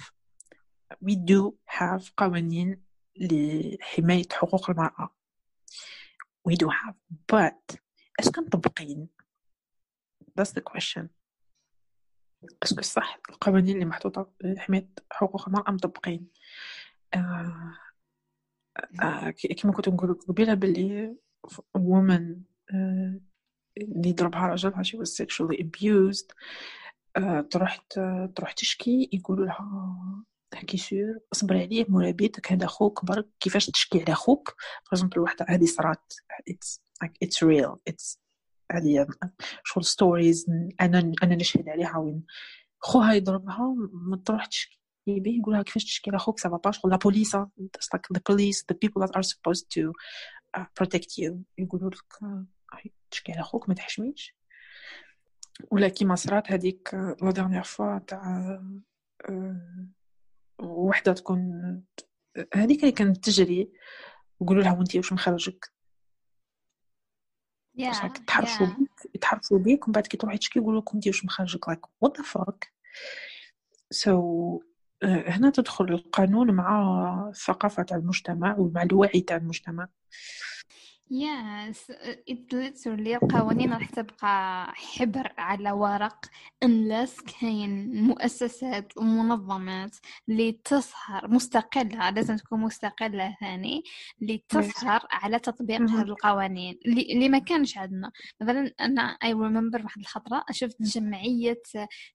[1.02, 2.78] we do have قوانين
[3.17, 5.15] لحماية حقوق المرأة.
[6.49, 6.95] We do have.
[7.33, 7.77] But
[8.21, 9.09] اسكو مطبقين
[10.41, 11.07] that's the question.
[12.63, 16.29] اسكو صح؟ القوانين اللي محطوطة لحماية حقوق المرأة مطبقين
[17.15, 17.79] آه
[19.03, 21.17] آه كما كنت نقول قبيلة باللي
[21.79, 22.37] woman
[22.75, 23.21] آه
[23.79, 26.35] اللي ضربها راجلها she was sexually abused
[27.17, 27.77] آه تروح
[28.35, 32.53] تروح تشكي يقولوا لها هكي سور اصبري عليه مورا بيتك.
[32.53, 33.27] هذا خوك برك.
[33.41, 34.55] كيفاش تشكي على خوك
[34.93, 36.13] باغ الوحده هذه صرات
[36.49, 36.83] اتس
[37.23, 38.21] اتس ريل اتس
[38.73, 39.07] هذه
[39.65, 40.47] شغل ستوريز
[40.81, 42.25] أنا أنا نشهد عليها وين.
[42.79, 46.97] خوها يضربها ما تروح تشكي به يقولها كيفاش تشكي على خوك سافا با شغل لا
[46.97, 49.93] بوليس it's like the police the people that are supposed to
[50.57, 51.35] uh, protect you.
[51.59, 52.03] يقولوا لك
[53.11, 54.37] تشكي على خوك ما تحشميش.
[55.71, 58.61] ولا كيما صرات هذيك لا ديرنيير فوا تاع
[60.65, 61.83] وحدة تكون
[62.55, 63.73] هذيك اللي كانت تجري
[64.41, 65.75] يقولوا لها وانتي واش مخرجك؟
[67.79, 68.79] Yeah, يتحرشوا yeah.
[68.79, 72.17] بيك؟ يتحرشوا بيك ومن بعد كي تروحي تشكي يقولوا لك انتي واش مخرجك؟ لايك وات
[72.17, 72.73] ذا فاك
[73.91, 74.63] سو
[75.03, 79.89] هنا تدخل القانون مع الثقافة تاع المجتمع ومع الوعي تاع المجتمع.
[81.11, 81.91] Yes,
[82.27, 86.27] it literally القوانين راح تبقى حبر على ورق
[86.65, 89.97] unless كاين مؤسسات ومنظمات
[90.29, 93.83] اللي تسهر مستقلة لازم تكون مستقلة ثاني
[94.23, 95.81] اللي تسهر على تطبيق.
[95.81, 96.79] هذه القوانين.
[96.87, 98.11] اللي, اللي ما كانش عندنا.
[98.41, 101.63] مثلا أنا I remember واحد الخطرة شفت جمعية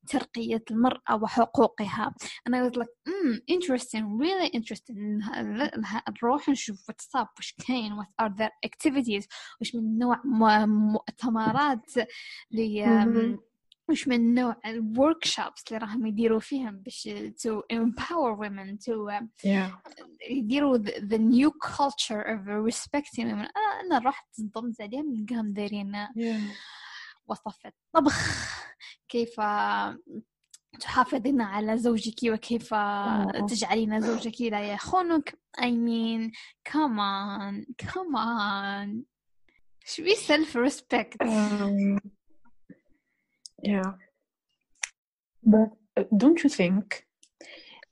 [0.08, 2.13] ترقية المرأة وحقوقها.
[2.47, 2.88] أنا was like
[3.24, 4.98] mm, interesting really interesting.
[6.24, 9.28] نروح نشوف واتساب وش كاين what are their activities
[9.62, 10.22] وش من نوع
[10.66, 11.86] مؤتمرات
[12.54, 13.40] مهم.
[13.90, 17.10] وش من نوع الوركشوبس اللي راهم يديروا فيهم باش
[17.48, 19.12] to empower women to
[19.46, 19.72] yeah.
[20.30, 23.50] يديروا the, the new culture of respecting women.
[23.86, 26.56] أنا رحت انضمت عليهم نلقاهم دايرين yeah.
[27.28, 28.50] وصفة طبخ
[29.10, 29.40] كيف
[30.81, 33.47] تحافظين على زوجك وكيف أوه.
[33.47, 36.33] تجعلين زوجك لا يخونك I mean
[36.73, 39.05] come on come on
[39.87, 41.99] should be self respect Um,
[43.62, 43.93] yeah.
[45.43, 47.07] But uh, don't you think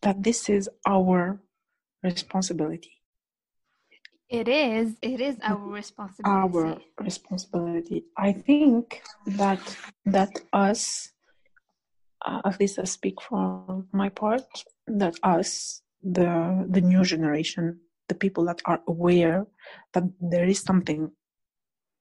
[0.04, 1.40] that this is our
[2.02, 2.94] responsibility?
[4.40, 6.64] it is it is our responsibility Our
[7.08, 7.98] responsibility.
[8.16, 8.84] I think
[9.40, 9.62] that
[10.16, 10.32] that
[10.66, 10.82] us,
[12.27, 14.43] uh, at least I speak for my part,
[14.87, 19.47] that us, the the new generation, the people that are aware
[19.93, 21.11] that there is something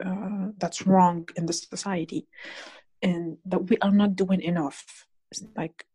[0.04, 2.26] uh, that's wrong in the society,
[3.02, 5.06] and that we are not doing enough.
[5.30, 5.86] It's like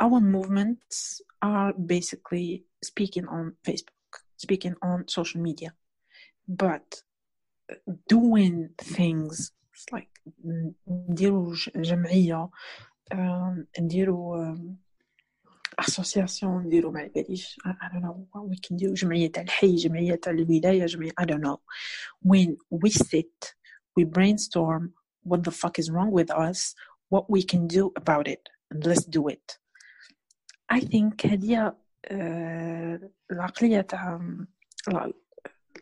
[0.00, 5.74] our movements are basically speaking on Facebook, speaking on social media,
[6.48, 7.02] but
[8.08, 9.52] doing things
[9.92, 10.08] like
[10.46, 12.48] mm, Diruj Jamia
[13.79, 14.59] نديروا um,
[15.81, 19.75] association نديروا ما باليش I I don't know what we can do جمعية تاع الحي
[19.75, 21.57] جمعية تاع الولاية جمعية I don't know
[22.27, 23.55] when we sit
[23.99, 24.93] we brainstorm
[25.29, 26.75] what the fuck is wrong with us
[27.13, 29.59] what we can do about it and let's do it
[30.71, 34.21] I think هذه آه، العقلية تاع
[34.87, 35.13] لا-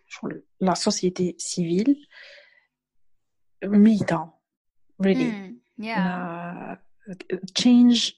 [0.08, 2.08] شغل لا سوسيتي سيفيل
[3.64, 4.30] ميتة
[5.04, 6.78] really Mm, yeah
[7.56, 8.12] تشينج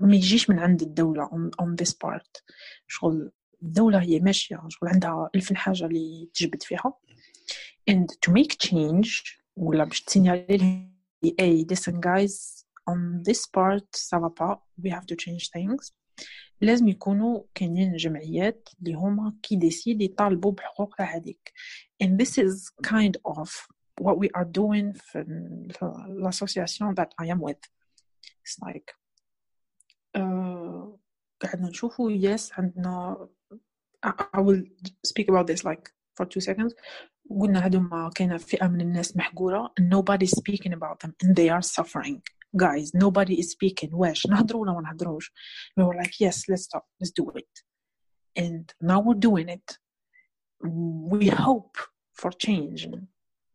[0.00, 2.42] ما يجيش من عند الدولة on, on this part
[2.86, 6.94] شغل الدولة هي ماشية شغل عندها ألف حاجة اللي تجبد فيها
[7.90, 10.90] and to make change ولا باش تسينيالي لهم
[11.40, 15.92] hey listen guys on this part ça va pas we have to change things
[16.60, 21.52] لازم يكونوا كاينين جمعيات اللي هما كي ديسيد يطالبوا بحقوق هذيك
[22.04, 23.50] and this is kind of
[24.00, 25.24] what we are doing في
[26.22, 27.73] l'association that I am with
[28.44, 28.94] it's like
[30.16, 30.98] uh,
[31.40, 33.28] قاعدنا نشوفوا yes عندنا
[34.06, 34.62] I will
[35.06, 36.74] speak about this like for two seconds
[37.30, 41.62] قلنا هذوما كاينة فئة من الناس محقورة nobody is speaking about them and they are
[41.62, 42.22] suffering
[42.56, 45.32] guys nobody is speaking واش نهضروا ولا ما نهضروش
[45.80, 47.64] we were like yes let's stop let's do it
[48.36, 49.78] and now we're doing it
[50.64, 51.76] we hope
[52.20, 52.88] for change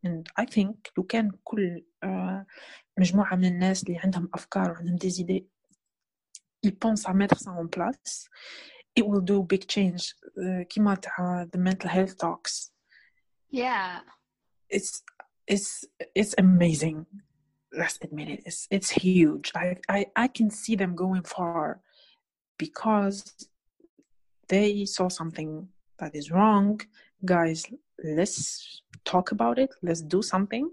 [0.04, 2.44] and I think لو كان كل uh,
[3.00, 5.44] مجموعة من الناس اللي عندهم أفكار وعندهم des idées
[6.66, 8.28] ils pensent à mettre ça en place
[8.96, 12.70] it will do big change uh, كيما تاع the mental health talks
[13.50, 14.00] yeah
[14.70, 15.02] it's
[15.48, 15.84] it's
[16.14, 17.06] it's amazing
[17.72, 21.80] let's admit it it's, it's huge I, I i can see them going far
[22.58, 23.18] because
[24.48, 25.68] they saw something
[26.00, 26.80] that is wrong
[27.24, 27.66] guys
[28.18, 30.66] let's talk about it let's do something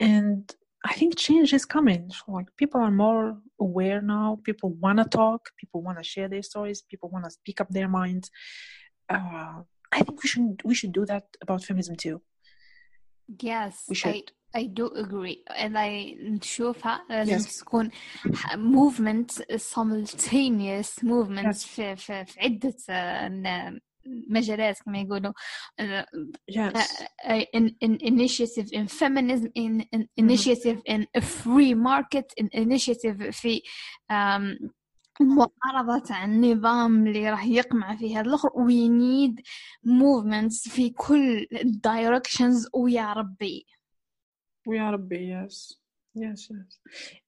[0.00, 0.42] and
[0.90, 2.02] i think change is coming
[2.36, 3.24] like people are more
[3.66, 7.30] aware now people want to talk people want to share their stories people want to
[7.38, 8.26] speak up their minds
[9.14, 9.56] uh,
[9.96, 12.16] i think we should we should do that about feminism too
[13.50, 14.14] yes we should
[14.54, 17.58] I, I do agree and I نشوفها لازم Yes.
[17.60, 17.90] تكون
[18.34, 21.64] ح- movement simultaneous movement Yes.
[21.66, 23.80] في, في, في عدة آه، ن-
[24.27, 25.33] مجالات كما يقولوا.
[25.79, 26.05] آه،
[28.03, 28.87] انيشيتيف ان آه،
[29.97, 30.07] آه،
[30.39, 33.61] initiative in feminism فري ماركت initiative in free market initiative في
[35.21, 38.49] معارضة تاع النظام اللي راه يقمع في هذا الأخر.
[38.55, 39.41] وي نيد
[39.83, 43.65] موفمنتس في كل الدايركشنز ويا ربي
[44.67, 45.78] ويا ربي يس
[46.13, 46.49] yes.
[46.49, 46.79] Yes.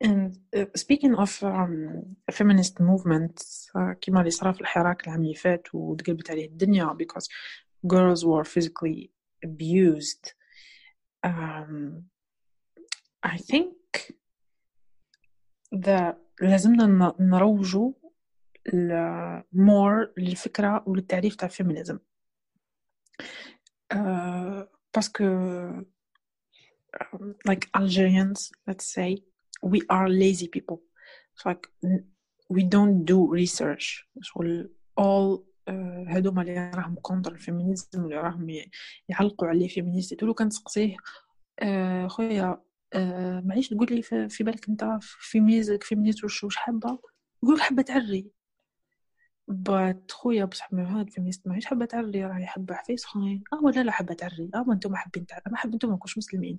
[0.02, 5.36] And uh, speaking of um, feminist movements, uh, كما اللي صار في الحراك العام اللي
[5.36, 7.28] فات وتقلبت عليه الدنيا because
[7.88, 9.12] girls were physically
[9.46, 10.34] abused.
[11.24, 12.04] Um,
[13.24, 13.74] I think
[15.72, 17.92] that لازمنا نروجوا
[19.54, 21.98] more للفكرة وللتعريف تاع feminism.
[23.94, 24.64] Uh,
[24.94, 25.26] parce que
[27.46, 29.18] like Algerians, let's say,
[29.62, 30.82] we are lazy people.
[31.36, 31.68] So like
[32.50, 34.06] we don't do research.
[34.22, 34.66] So
[34.98, 38.62] all uh, هذوما اللي راهم كونتر الفيمينيزم اللي راهم
[39.10, 40.96] يعلقوا عليه فيمينيست تقولوا كنسقسيه
[41.60, 42.62] آه خويا
[42.94, 47.00] آه معليش تقول لي في, بالك أنت فيمينيزك فيمينيست وش حابة
[47.44, 48.32] يقول حابة تعري
[49.52, 53.44] بات خويا بصح ما هاد فيمينيست ماهيش حابة تعري راهي حابة حفيس خاين.
[53.54, 55.44] آه ولا لا حابة تعري؟ آه ما أنتم حابين تعري.
[55.52, 56.58] ما حاب أنتم ما كنتوش مسلمين.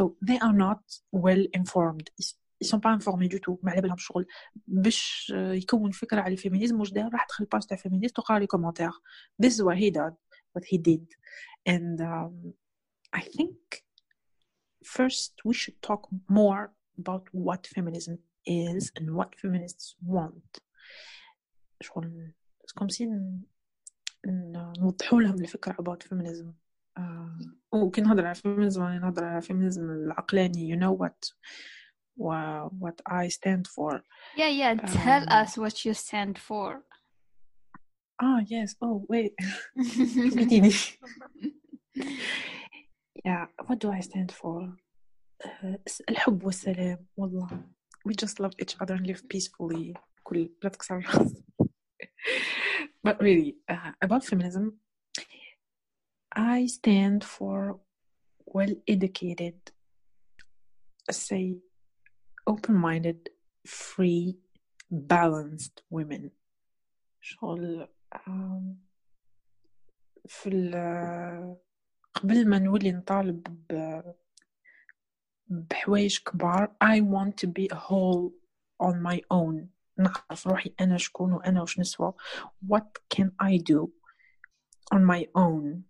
[0.00, 2.08] So they are not well informed.
[2.20, 4.26] Ils- sont pas informés du tout ما على بالهم شغل.
[4.66, 8.90] باش يكون فكره على الفيمينيزم واش دار راح دخل باج تاع فيمينيست وقرا لي كومنتير
[9.42, 10.14] this is what he did
[10.56, 11.06] what he did.
[11.68, 12.54] And um,
[13.20, 13.58] I think
[14.98, 16.02] first we should talk
[16.40, 18.14] more about what feminism
[18.46, 20.50] is and what feminists want.
[21.80, 22.32] شغل
[24.26, 26.46] ن- نوضحوا لهم الفكرة about feminism
[26.98, 27.38] آه،
[27.72, 31.32] وكي نهضر على feminism راني نهضر على feminism العقلاني you know what
[32.18, 34.02] wha- what I stand for
[34.36, 36.68] yeah yeah tell Um, us what you stand for
[38.22, 39.32] ah yes oh wait
[43.24, 44.76] yeah what do I stand for
[45.44, 45.78] آه،
[46.10, 47.48] الحب والسلام والله
[48.08, 51.34] we just love each other and live peacefully كل لا تكسر الراس
[53.03, 54.65] but really uh, about feminism
[56.31, 57.79] I stand for
[58.45, 59.57] well educated
[61.11, 61.57] say
[62.47, 63.19] open minded
[63.65, 64.37] free
[64.91, 66.31] balanced women
[67.21, 68.63] شغل um,
[70.27, 71.57] في ال-
[72.13, 74.01] قبل ما نولي نطالب ب
[75.47, 78.31] بحوايج كبار I want to be a whole
[78.79, 82.12] on my own نعرف روحي أنا شكون وأنا وش نسوى.
[82.66, 83.88] What can I do
[84.94, 85.82] on my own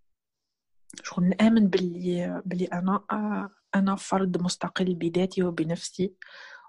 [1.02, 3.04] شغل نآمن باللي باللي أنا
[3.74, 6.14] أنا فرد مستقل بذاتي وبنفسي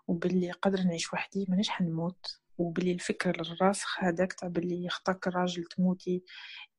[0.07, 2.41] وباللي قادر نعيش وحدي مانيش حنموت.
[2.57, 6.23] وباللي الفكر الراسخ هذاك تاع باللي يخطاك الراجل تموتي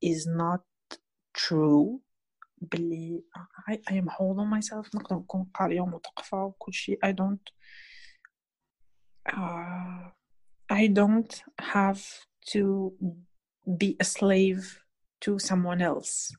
[0.05, 0.63] is not
[1.39, 2.01] true.
[2.61, 3.25] باللي
[3.71, 4.95] I, I am on myself.
[4.95, 7.53] نقدر نكون قارية ومثقفة وكل شيء I don't
[9.33, 10.16] uh,
[10.70, 12.02] I don't have
[12.54, 12.94] to
[13.78, 14.80] be a slave
[15.22, 16.34] to someone else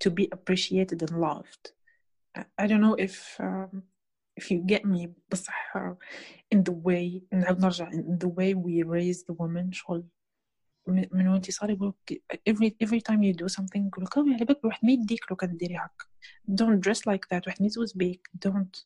[0.00, 1.72] to be appreciated and loved.
[2.36, 3.84] I, I don't know if um,
[4.36, 5.94] if you get me بصح uh,
[6.50, 10.04] in the way نعاود نرجع in the way we raise the women شغل
[10.88, 14.64] من من وانت صغير يقولك every every time you do something يقولك "أوي على بالك
[14.64, 16.06] واحد ما يديك لو كان ديري هكا
[16.50, 18.84] don't dress like that واحد ما يزوز بيك don't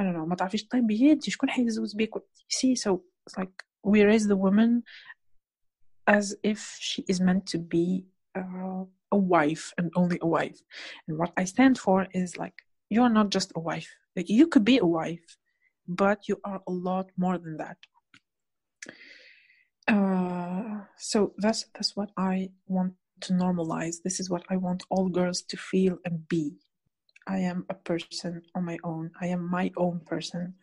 [0.00, 3.67] I don't know ما تعرفيش طيبي انت شكون حيزوز بيك you see so it's like
[3.83, 4.83] we raise the woman
[6.07, 8.05] as if she is meant to be
[8.35, 10.59] uh, a wife and only a wife
[11.07, 12.53] and what I stand for is like
[12.89, 15.37] you're not just a wife like you could be a wife
[15.87, 17.77] but you are a lot more than that
[19.89, 23.97] uh, so that's that's what I want to normalize.
[24.03, 26.57] This is what I want all girls to feel and be.
[27.27, 29.11] I am a person on my own.
[29.19, 30.53] I am my own person,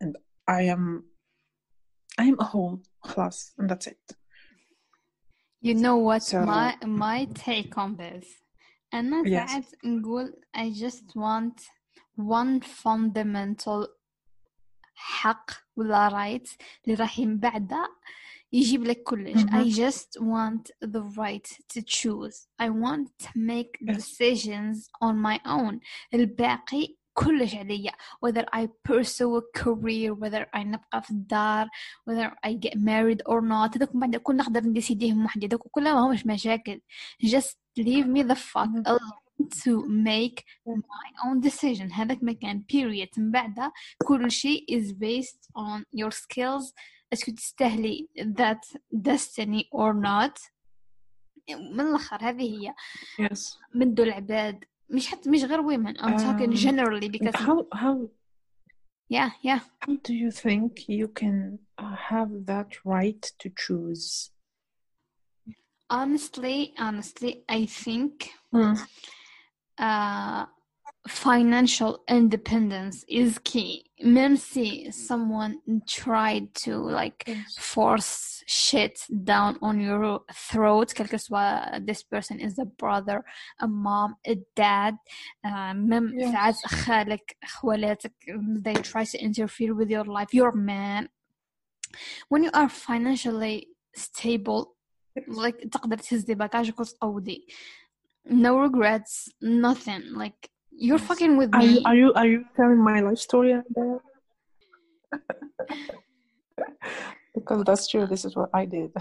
[0.00, 0.16] and
[0.48, 1.04] I am
[2.19, 4.05] I am a whole class, and that's it.
[5.61, 8.27] You know what So- my my take on this
[8.93, 9.29] أنا Yes.
[9.49, 11.61] ساعات نقول I just want
[12.17, 13.87] one fundamental
[14.95, 16.49] حق ولا right
[16.85, 17.95] اللي راح ينبعده
[18.51, 19.75] يجيب لك كلش I Mhm.
[19.75, 23.95] just want the right to choose I want to make Yes.
[23.95, 25.79] decisions on my own
[26.13, 27.92] الباقي كلش عليا
[28.26, 31.68] whether I pursue a career whether I نبقى في الدار
[32.10, 35.92] whether I get married or not هذوك من بعد كل نقدر نديسيديهم وحدي هذوك كلها
[35.94, 36.80] ما همش مشاكل
[37.24, 38.86] just leave me the fuck Mhm.
[38.86, 39.72] alone to
[40.10, 43.72] make my own decision هذاك مكان period من بعدها
[44.06, 46.72] كل شيء is based on your skills
[47.12, 50.50] اسكو تستاهلي that destiny or not
[51.50, 52.74] من الآخر هذه هي
[53.28, 53.58] Yes.
[53.74, 58.09] من دول العباد مش حتى مش غير women I'm talking Um, generally because How how
[59.09, 64.31] yeah yeah how do you think you can uh, have that right to choose?
[65.89, 68.31] honestly honestly I think
[69.77, 70.45] uh,
[71.07, 73.85] financial independence is key.
[74.03, 77.55] Même si someone tried to like Yes.
[77.57, 83.23] force shit down on your throat, quel que soit this person is a brother,
[83.59, 84.95] a mom, a dad,
[85.43, 86.31] uh, même Yes.
[86.31, 88.13] ساعات خالك خوالاتك
[88.63, 91.09] they try to interfere with your life, your man.
[92.29, 94.75] When you are financially stable,
[95.27, 97.45] like تقدر تهزي باكاجك وتقودي
[98.29, 101.07] no regrets nothing like you're Yes.
[101.09, 103.99] fucking with Are me you are you are you telling my life story out there?
[107.35, 108.05] because that's true.
[108.05, 108.91] This is what I did.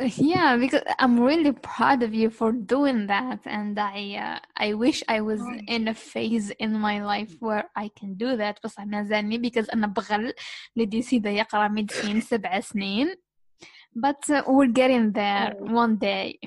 [0.17, 5.03] yeah because i'm really proud of you for doing that and i uh, i wish
[5.07, 5.61] i was Nice.
[5.67, 9.87] in a phase in my life where i can do that بس مازالني because انا
[9.87, 10.33] بغل
[10.75, 13.15] اللي ديسيدا يقرا ميديسين سبع سنين
[13.95, 15.83] but uh, we're getting there Oh.
[15.83, 16.39] one day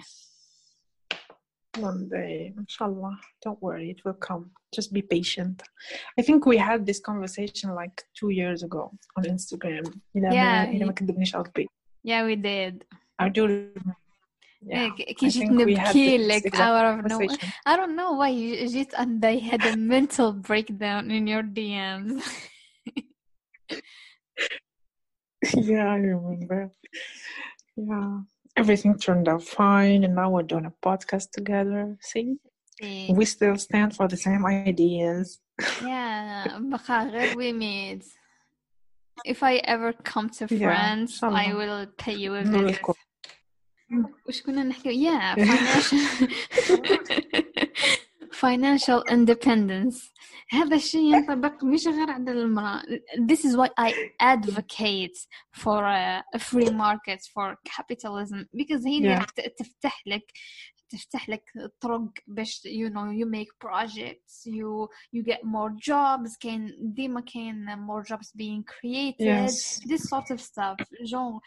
[1.91, 3.16] One day, inshallah.
[3.45, 4.45] Don't worry, it will come.
[4.77, 5.57] Just be patient.
[6.18, 8.83] I think we had this conversation like two years ago
[9.16, 9.85] on Instagram.
[10.14, 11.68] You know, Yeah, you know, you- ما كدبنيش على البيت.
[12.05, 12.85] yeah we did
[13.18, 13.43] I do.
[13.47, 13.97] remember.
[14.66, 17.29] Yeah, إيه، كي I جيت think we had نبكي this لك exact out of nowhere
[17.29, 17.49] conversation.
[17.66, 22.22] I don't know why you جيت and I had a mental breakdown in your DMs.
[25.55, 26.70] yeah, I remember.
[27.77, 28.20] Yeah,
[28.57, 31.97] everything turned out fine, and now we're doing a podcast together.
[32.01, 32.37] See,
[32.83, 33.14] إيه.
[33.16, 35.41] we still stand for the same ideas.
[35.83, 38.05] yeah, بقى غير we meet.
[39.25, 41.57] If I ever come to Yeah, France, I inshallah.
[41.59, 42.81] will pay you a نقول visit.
[42.81, 42.95] لكم.
[44.29, 45.99] وش كنا نحكي؟ Yeah, financial
[48.33, 50.11] financial independence.
[50.52, 52.82] هذا الشيء ينطبق مش غير على المرأة.
[53.32, 55.18] This is why I advocate
[55.54, 59.50] for a, free market for capitalism because هي اللي Yeah.
[59.58, 60.32] تفتح لك
[60.89, 61.43] تفتح لك
[61.82, 67.66] طرق باش you know you make projects you you get more jobs كاين ديما كاين
[67.88, 69.80] more jobs being created Yes.
[69.89, 70.78] this sort of stuff
[71.12, 71.39] genre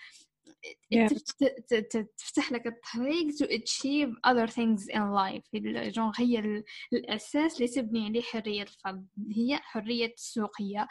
[1.68, 7.68] ت- تفتح لك الطريق to achieve other things in life الجون هي ال- الأساس اللي
[7.68, 9.06] تبني عليه حرية الفرد
[9.36, 10.88] هي حرية السوقية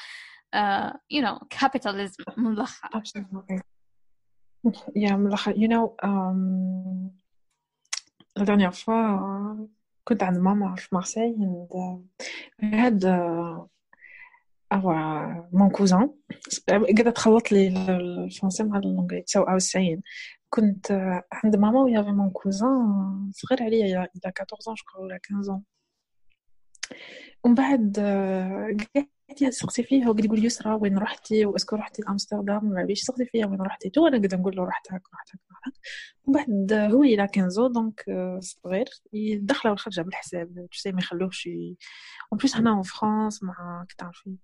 [0.55, 3.59] uh, you know capitalism من الآخر Absolutely.
[4.95, 7.09] Yeah, من الآخر, you know, um,
[8.37, 9.67] la dernière fois, uh,
[10.03, 11.97] كنت عند ماما في مارسيل and uh,
[12.63, 13.65] I had uh,
[14.73, 16.09] our mon cousin
[16.69, 18.81] قاعدة تخلط لي الفرنسي مع
[19.25, 20.01] so I was saying
[20.49, 20.91] كنت
[21.31, 25.49] عند ماما و يافي mon cousin صغير عليا a 14 ans je crois ولا 15
[25.53, 25.61] ans.
[27.43, 27.97] ومن بعد
[29.41, 33.45] قاعد سقسي فيها؟ وقد يقول يسرى وين رحتي؟ وأسكو رحتي لأمستردام؟ ما بيش سقسي فيها؟
[33.45, 35.77] وين رحتي؟ تو أنا قد نقول له رحت هاك رحت هاك رحت
[36.25, 38.05] ومن بعد هو إلى 15 دونك
[38.39, 40.67] صغير يدخله والخرجه بالحساب.
[40.71, 44.35] تسي ما يخلوهش اون بليس هنا اون فرانس مع كتعرفي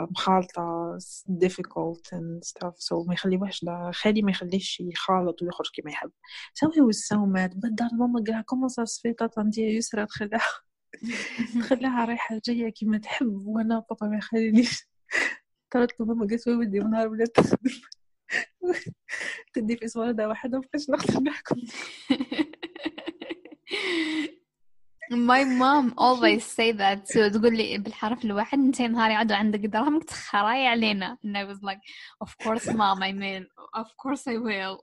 [0.00, 0.98] مخالطة
[1.44, 2.74] difficult and stuff.
[2.78, 6.10] So ما يخليوهش خالي ما يخليش يخالط ويخرج كيما يحب.
[6.54, 7.56] So he was so mad.
[7.56, 10.40] بدار ماما قالها كومون سا سفي انتي يسرى تخليها
[11.60, 13.46] تخليها رايحة جاية كيما تحب.
[13.46, 14.88] وأنا بابا ما يخلينيش.
[15.70, 17.70] طلعت ماما قالت ودي ونهار ولات تخدم
[19.54, 21.56] تدي في صوالدة واحدة وبقيتش نقدر نحكم.
[25.10, 30.04] My mom always say that so تقول لي بالحرف الواحد أنت نهار يعدوا عندك دراهمك
[30.04, 31.80] تخراي علينا and I was like
[32.24, 34.78] of course mom I mean of course I will.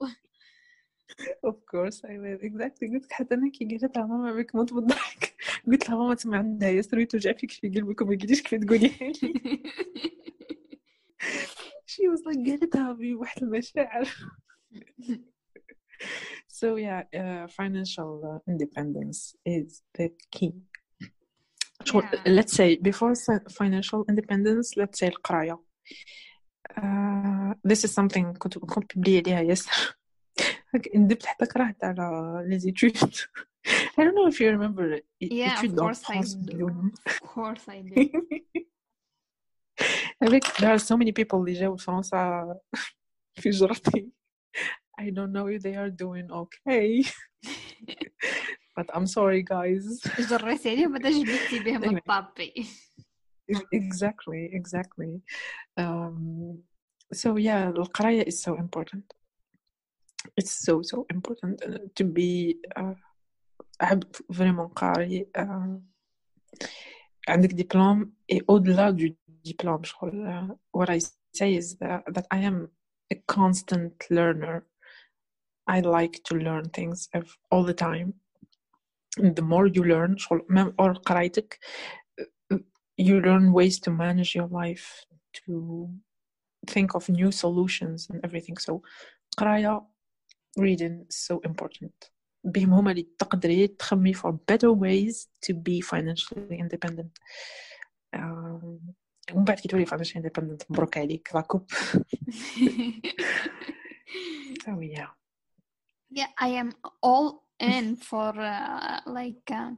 [1.44, 2.38] Of course I will.
[2.42, 2.88] Exactly.
[2.94, 5.34] قلت حتى أنا كي قالت لها ماما بك موت بالضحك
[5.66, 9.62] قلت لها ماما تسمع عندها يسري توجع فيك في قلبك وما قلتيش كيف تقولي لي.
[11.86, 14.08] She was like قالتها بواحد المشاعر.
[16.59, 19.19] so yeah uh, financial uh, independence
[19.55, 19.67] is
[19.97, 20.53] the key
[21.93, 22.11] Yeah.
[22.37, 25.57] let's say before sa- financial independence let's say القراية
[26.77, 29.97] uh, this is something كنت كنت بلي عليها ياسر
[30.75, 33.27] هاك ندبت حتى كرهت على les études
[33.97, 36.45] I don't know if you remember Yeah, of études en course I France do.
[36.45, 36.91] باليوم.
[37.07, 38.09] of course I do
[40.25, 42.55] avec there are so many people اللي جاوا لفرنسا
[43.33, 44.09] في جرتي
[44.99, 47.03] I don't know if they are doing okay
[48.75, 51.97] but I'm sorry guys جريتي عليه وبدا جبتي بهم Anyway.
[51.97, 52.65] الطابي
[53.75, 55.21] exactly exactly
[55.77, 56.57] um,
[57.13, 59.03] so yeah القراية is so important
[60.39, 62.95] it's so so important uh, to be uh,
[63.81, 65.79] عبد vraiment قاري uh,
[67.29, 69.15] عندك diplôme et au-delà du
[69.47, 70.99] diplôme شغل uh, what I
[71.33, 72.69] say is that, that I am
[73.13, 74.65] a constant learner
[75.67, 78.13] I like to learn things ev- all the time
[79.17, 81.59] and the more you learn شغل même or قرايتك
[82.21, 82.57] uh,
[82.97, 85.89] you learn ways to manage your life to
[86.71, 88.81] think of new solutions and everything so
[89.37, 89.85] قراية
[90.59, 92.11] reading is so important
[92.43, 97.19] بهم هما اللي تقدري تخمي for better ways to be financially independent
[98.15, 98.79] um,
[99.33, 101.71] ومن بعد كي تولي financially independent مبروك عليك راكوب
[104.63, 105.11] so yeah
[106.15, 109.71] yeah I am all in for uh, like uh,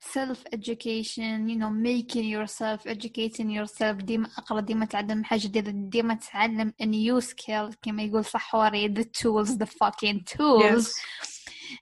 [0.00, 6.14] self education you know making yourself educating yourself ديما اقرا ديما تعلم حاجه جديده ديما
[6.14, 10.94] تتعلم a new skill كما يقول صحوري the tools the fucking tools yes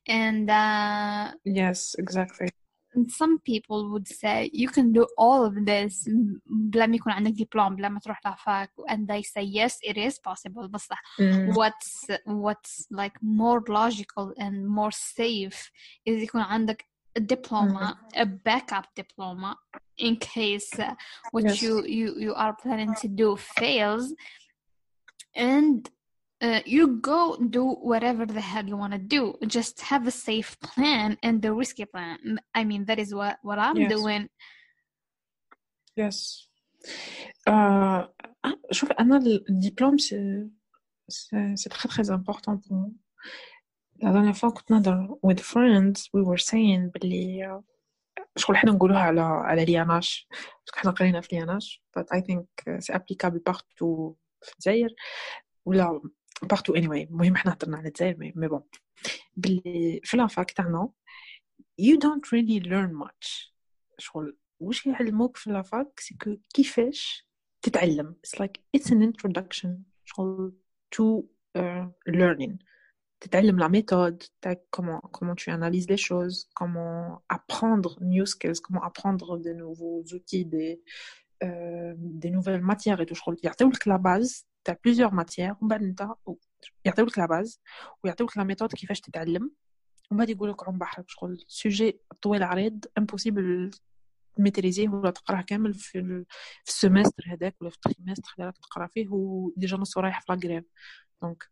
[0.08, 2.48] and uh, yes exactly
[2.94, 6.08] and some people would say you can do all of this
[6.46, 10.18] بلا ما يكون عندك دبلوم بلا ما تروح لافاك and they say yes it is
[10.18, 15.70] possible بصح Mm, what's what's like more logical and more safe
[16.06, 16.84] is يكون عندك
[17.18, 19.56] a diploma a backup diploma
[19.98, 20.94] in case uh,
[21.32, 21.62] what Yes.
[21.62, 24.14] you, you you are planning to do fails
[25.34, 25.90] and
[26.46, 27.20] uh, you go
[27.58, 29.22] do whatever the hell you want to do
[29.56, 32.18] just have a safe plan and the risky plan
[32.54, 33.92] i mean that is what what i'm Yes.
[33.96, 34.24] doing
[35.96, 36.16] yes
[37.48, 38.02] euh,
[38.46, 40.46] ah, شوف أنا الدبلوم c'est
[41.08, 42.90] c'est c'est très très important pour moi
[44.02, 47.64] la dernière fois كنت نهضر with friends we were saying بلي آه،
[48.36, 50.28] شغل حنا نقولوها على على لياناش
[50.66, 52.46] باسكو حنا قرينا في لياناش but I think
[52.78, 54.94] c'est applicable partout في الجزائر
[55.64, 56.00] ولا
[56.44, 58.62] partout anyway المهم حنا هضرنا على الجزائر مي مي بون
[59.36, 60.88] بلي في لافاك تاعنا
[61.80, 63.52] you don't really learn much
[63.98, 67.28] شغل واش يعلموك في لافاك سكو كيفاش
[67.62, 69.68] تتعلم it's like it's an introduction
[70.04, 70.54] شغل
[70.96, 71.24] to
[71.58, 72.56] uh, learning
[73.20, 78.82] تتعلم la méthode تاع comment comment tu analyses les choses comment apprendre new skills comment
[78.82, 80.82] apprendre de nouveaux outils des
[81.44, 85.83] euh, des nouvelles matières et tout شغل يعطيولك la base تاع plusieurs matières ومن بعد
[85.83, 86.07] انت
[86.85, 87.57] يعطيولك la base
[88.03, 89.51] ويعطيولك la méthode كيفاش تتعلم
[90.11, 93.79] ومن بعد يقولك عم بحرك شغل سوجي طويل عريض impossible
[94.37, 96.25] ميتريزيه ولا تقراه كامل في
[96.63, 100.63] في السيمستر هذاك ولا في التريمستر راك تقرا فيه وديجا نص رايح في لاكريف
[101.21, 101.49] دونك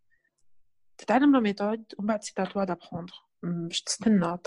[0.97, 4.37] تتعلم لا ميثود ومن بعد سي توا دابخوندر باش تستنى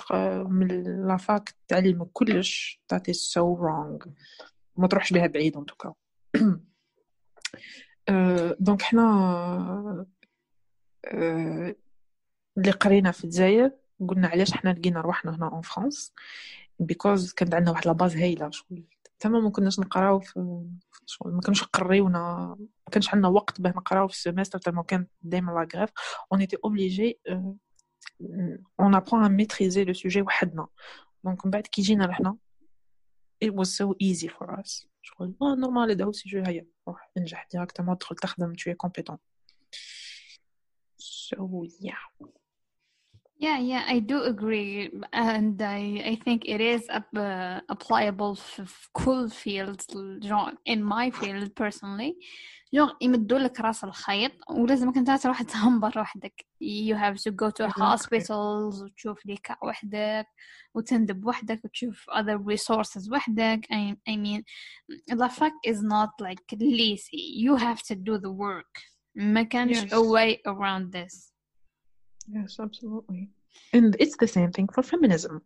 [0.48, 0.68] من
[1.06, 4.08] لافاك تعلمك كلش that is so wrong.
[4.76, 5.94] ما تروحش بها بعيد ان توكا
[8.60, 10.06] دونك حنا
[11.04, 11.76] آه،
[12.58, 13.70] اللي قرينا في الجزائر
[14.08, 16.12] قلنا علاش حنا لقينا روحنا هنا اون فرانس
[16.78, 18.84] بيكوز كانت عندنا واحد لاباز هايلة شغل
[19.20, 20.64] تمام ما كناش نقراو في
[21.06, 25.52] شغل ما كانوش قريونا ما كانش عندنا وقت باه نقراو في السيمستر تما كان دائما
[25.52, 25.90] لا غريف
[26.32, 27.20] اون ايتي اوبليجي
[28.80, 30.66] اون ابرون ا ميتريزي لو سوجي وحدنا.
[31.24, 32.36] دونك من بعد كي جينا رحنا
[33.44, 34.86] it was so easy for us.
[35.02, 36.66] شغل آه نورمال هذا هو السوجي هيا.
[36.87, 39.19] روح انجح ديريكتومون تدخل تخدم tu es compétent
[40.97, 41.37] so
[41.79, 42.03] yeah
[43.41, 48.65] Yeah, yeah, I do agree, and I I think it is up- uh, applicable في
[48.65, 49.85] في كل fields
[50.27, 52.13] genre in my field personally
[52.75, 57.67] genre يمدوا لك راس الخيط ولازمك انت تروح تهمبر وحدك you have to go to
[57.67, 57.83] Exactly.
[57.83, 60.27] hospitals وتشوف ليكا وحدك
[60.73, 64.43] وتندب وحدك وتشوف other resources وحدك I, I mean
[65.15, 68.83] the fact is not like lazy you have to do the work
[69.15, 69.93] ما كانش Yes.
[69.93, 71.30] a way around this
[72.27, 73.29] Yes, absolutely.
[73.73, 75.41] And it's the same thing for feminism.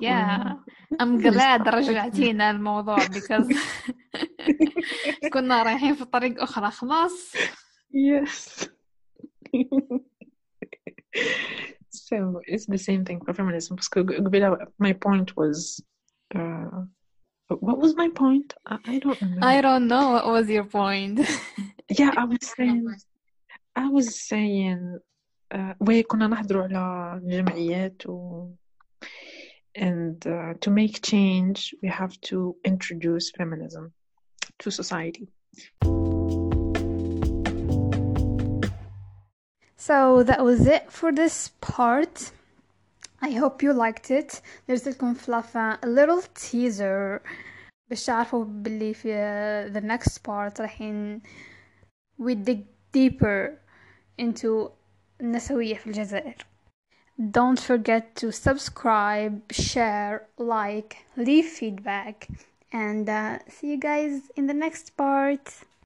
[0.00, 0.54] Yeah.
[1.00, 1.74] I'm Feminist glad stuff.
[1.74, 3.56] رجعتينا الموضوع because
[5.32, 7.32] كنا رايحين في طريق أخرى خلاص
[7.92, 8.68] Yes.
[11.90, 13.76] so it's the same thing for feminism.
[13.76, 15.82] Parce que قبيلة, my point was,
[16.34, 16.84] uh,
[17.48, 18.54] what was my point?
[18.66, 19.44] I, I don't remember.
[19.46, 21.18] I don't know what was your point
[21.98, 22.86] yeah, I was saying,
[23.74, 24.98] I was saying,
[25.54, 28.46] uh, وي كنا نحضروا على الجمعيات و
[29.78, 33.92] and uh, to make change we have to introduce feminism
[34.58, 35.28] to society.
[39.76, 42.32] So that was it for this part.
[43.22, 44.42] I hope you liked it.
[44.68, 47.20] درت لكم في لافان a little teaser
[47.88, 51.22] باش تعرفوا باللي في the next part رايحين
[52.18, 53.58] we dig deeper
[54.18, 54.70] into
[55.20, 56.46] النسوية في الجزائر.
[57.20, 62.28] Don't forget to subscribe, share, like, leave feedback,
[62.72, 65.46] and uh, see you guys in the next part.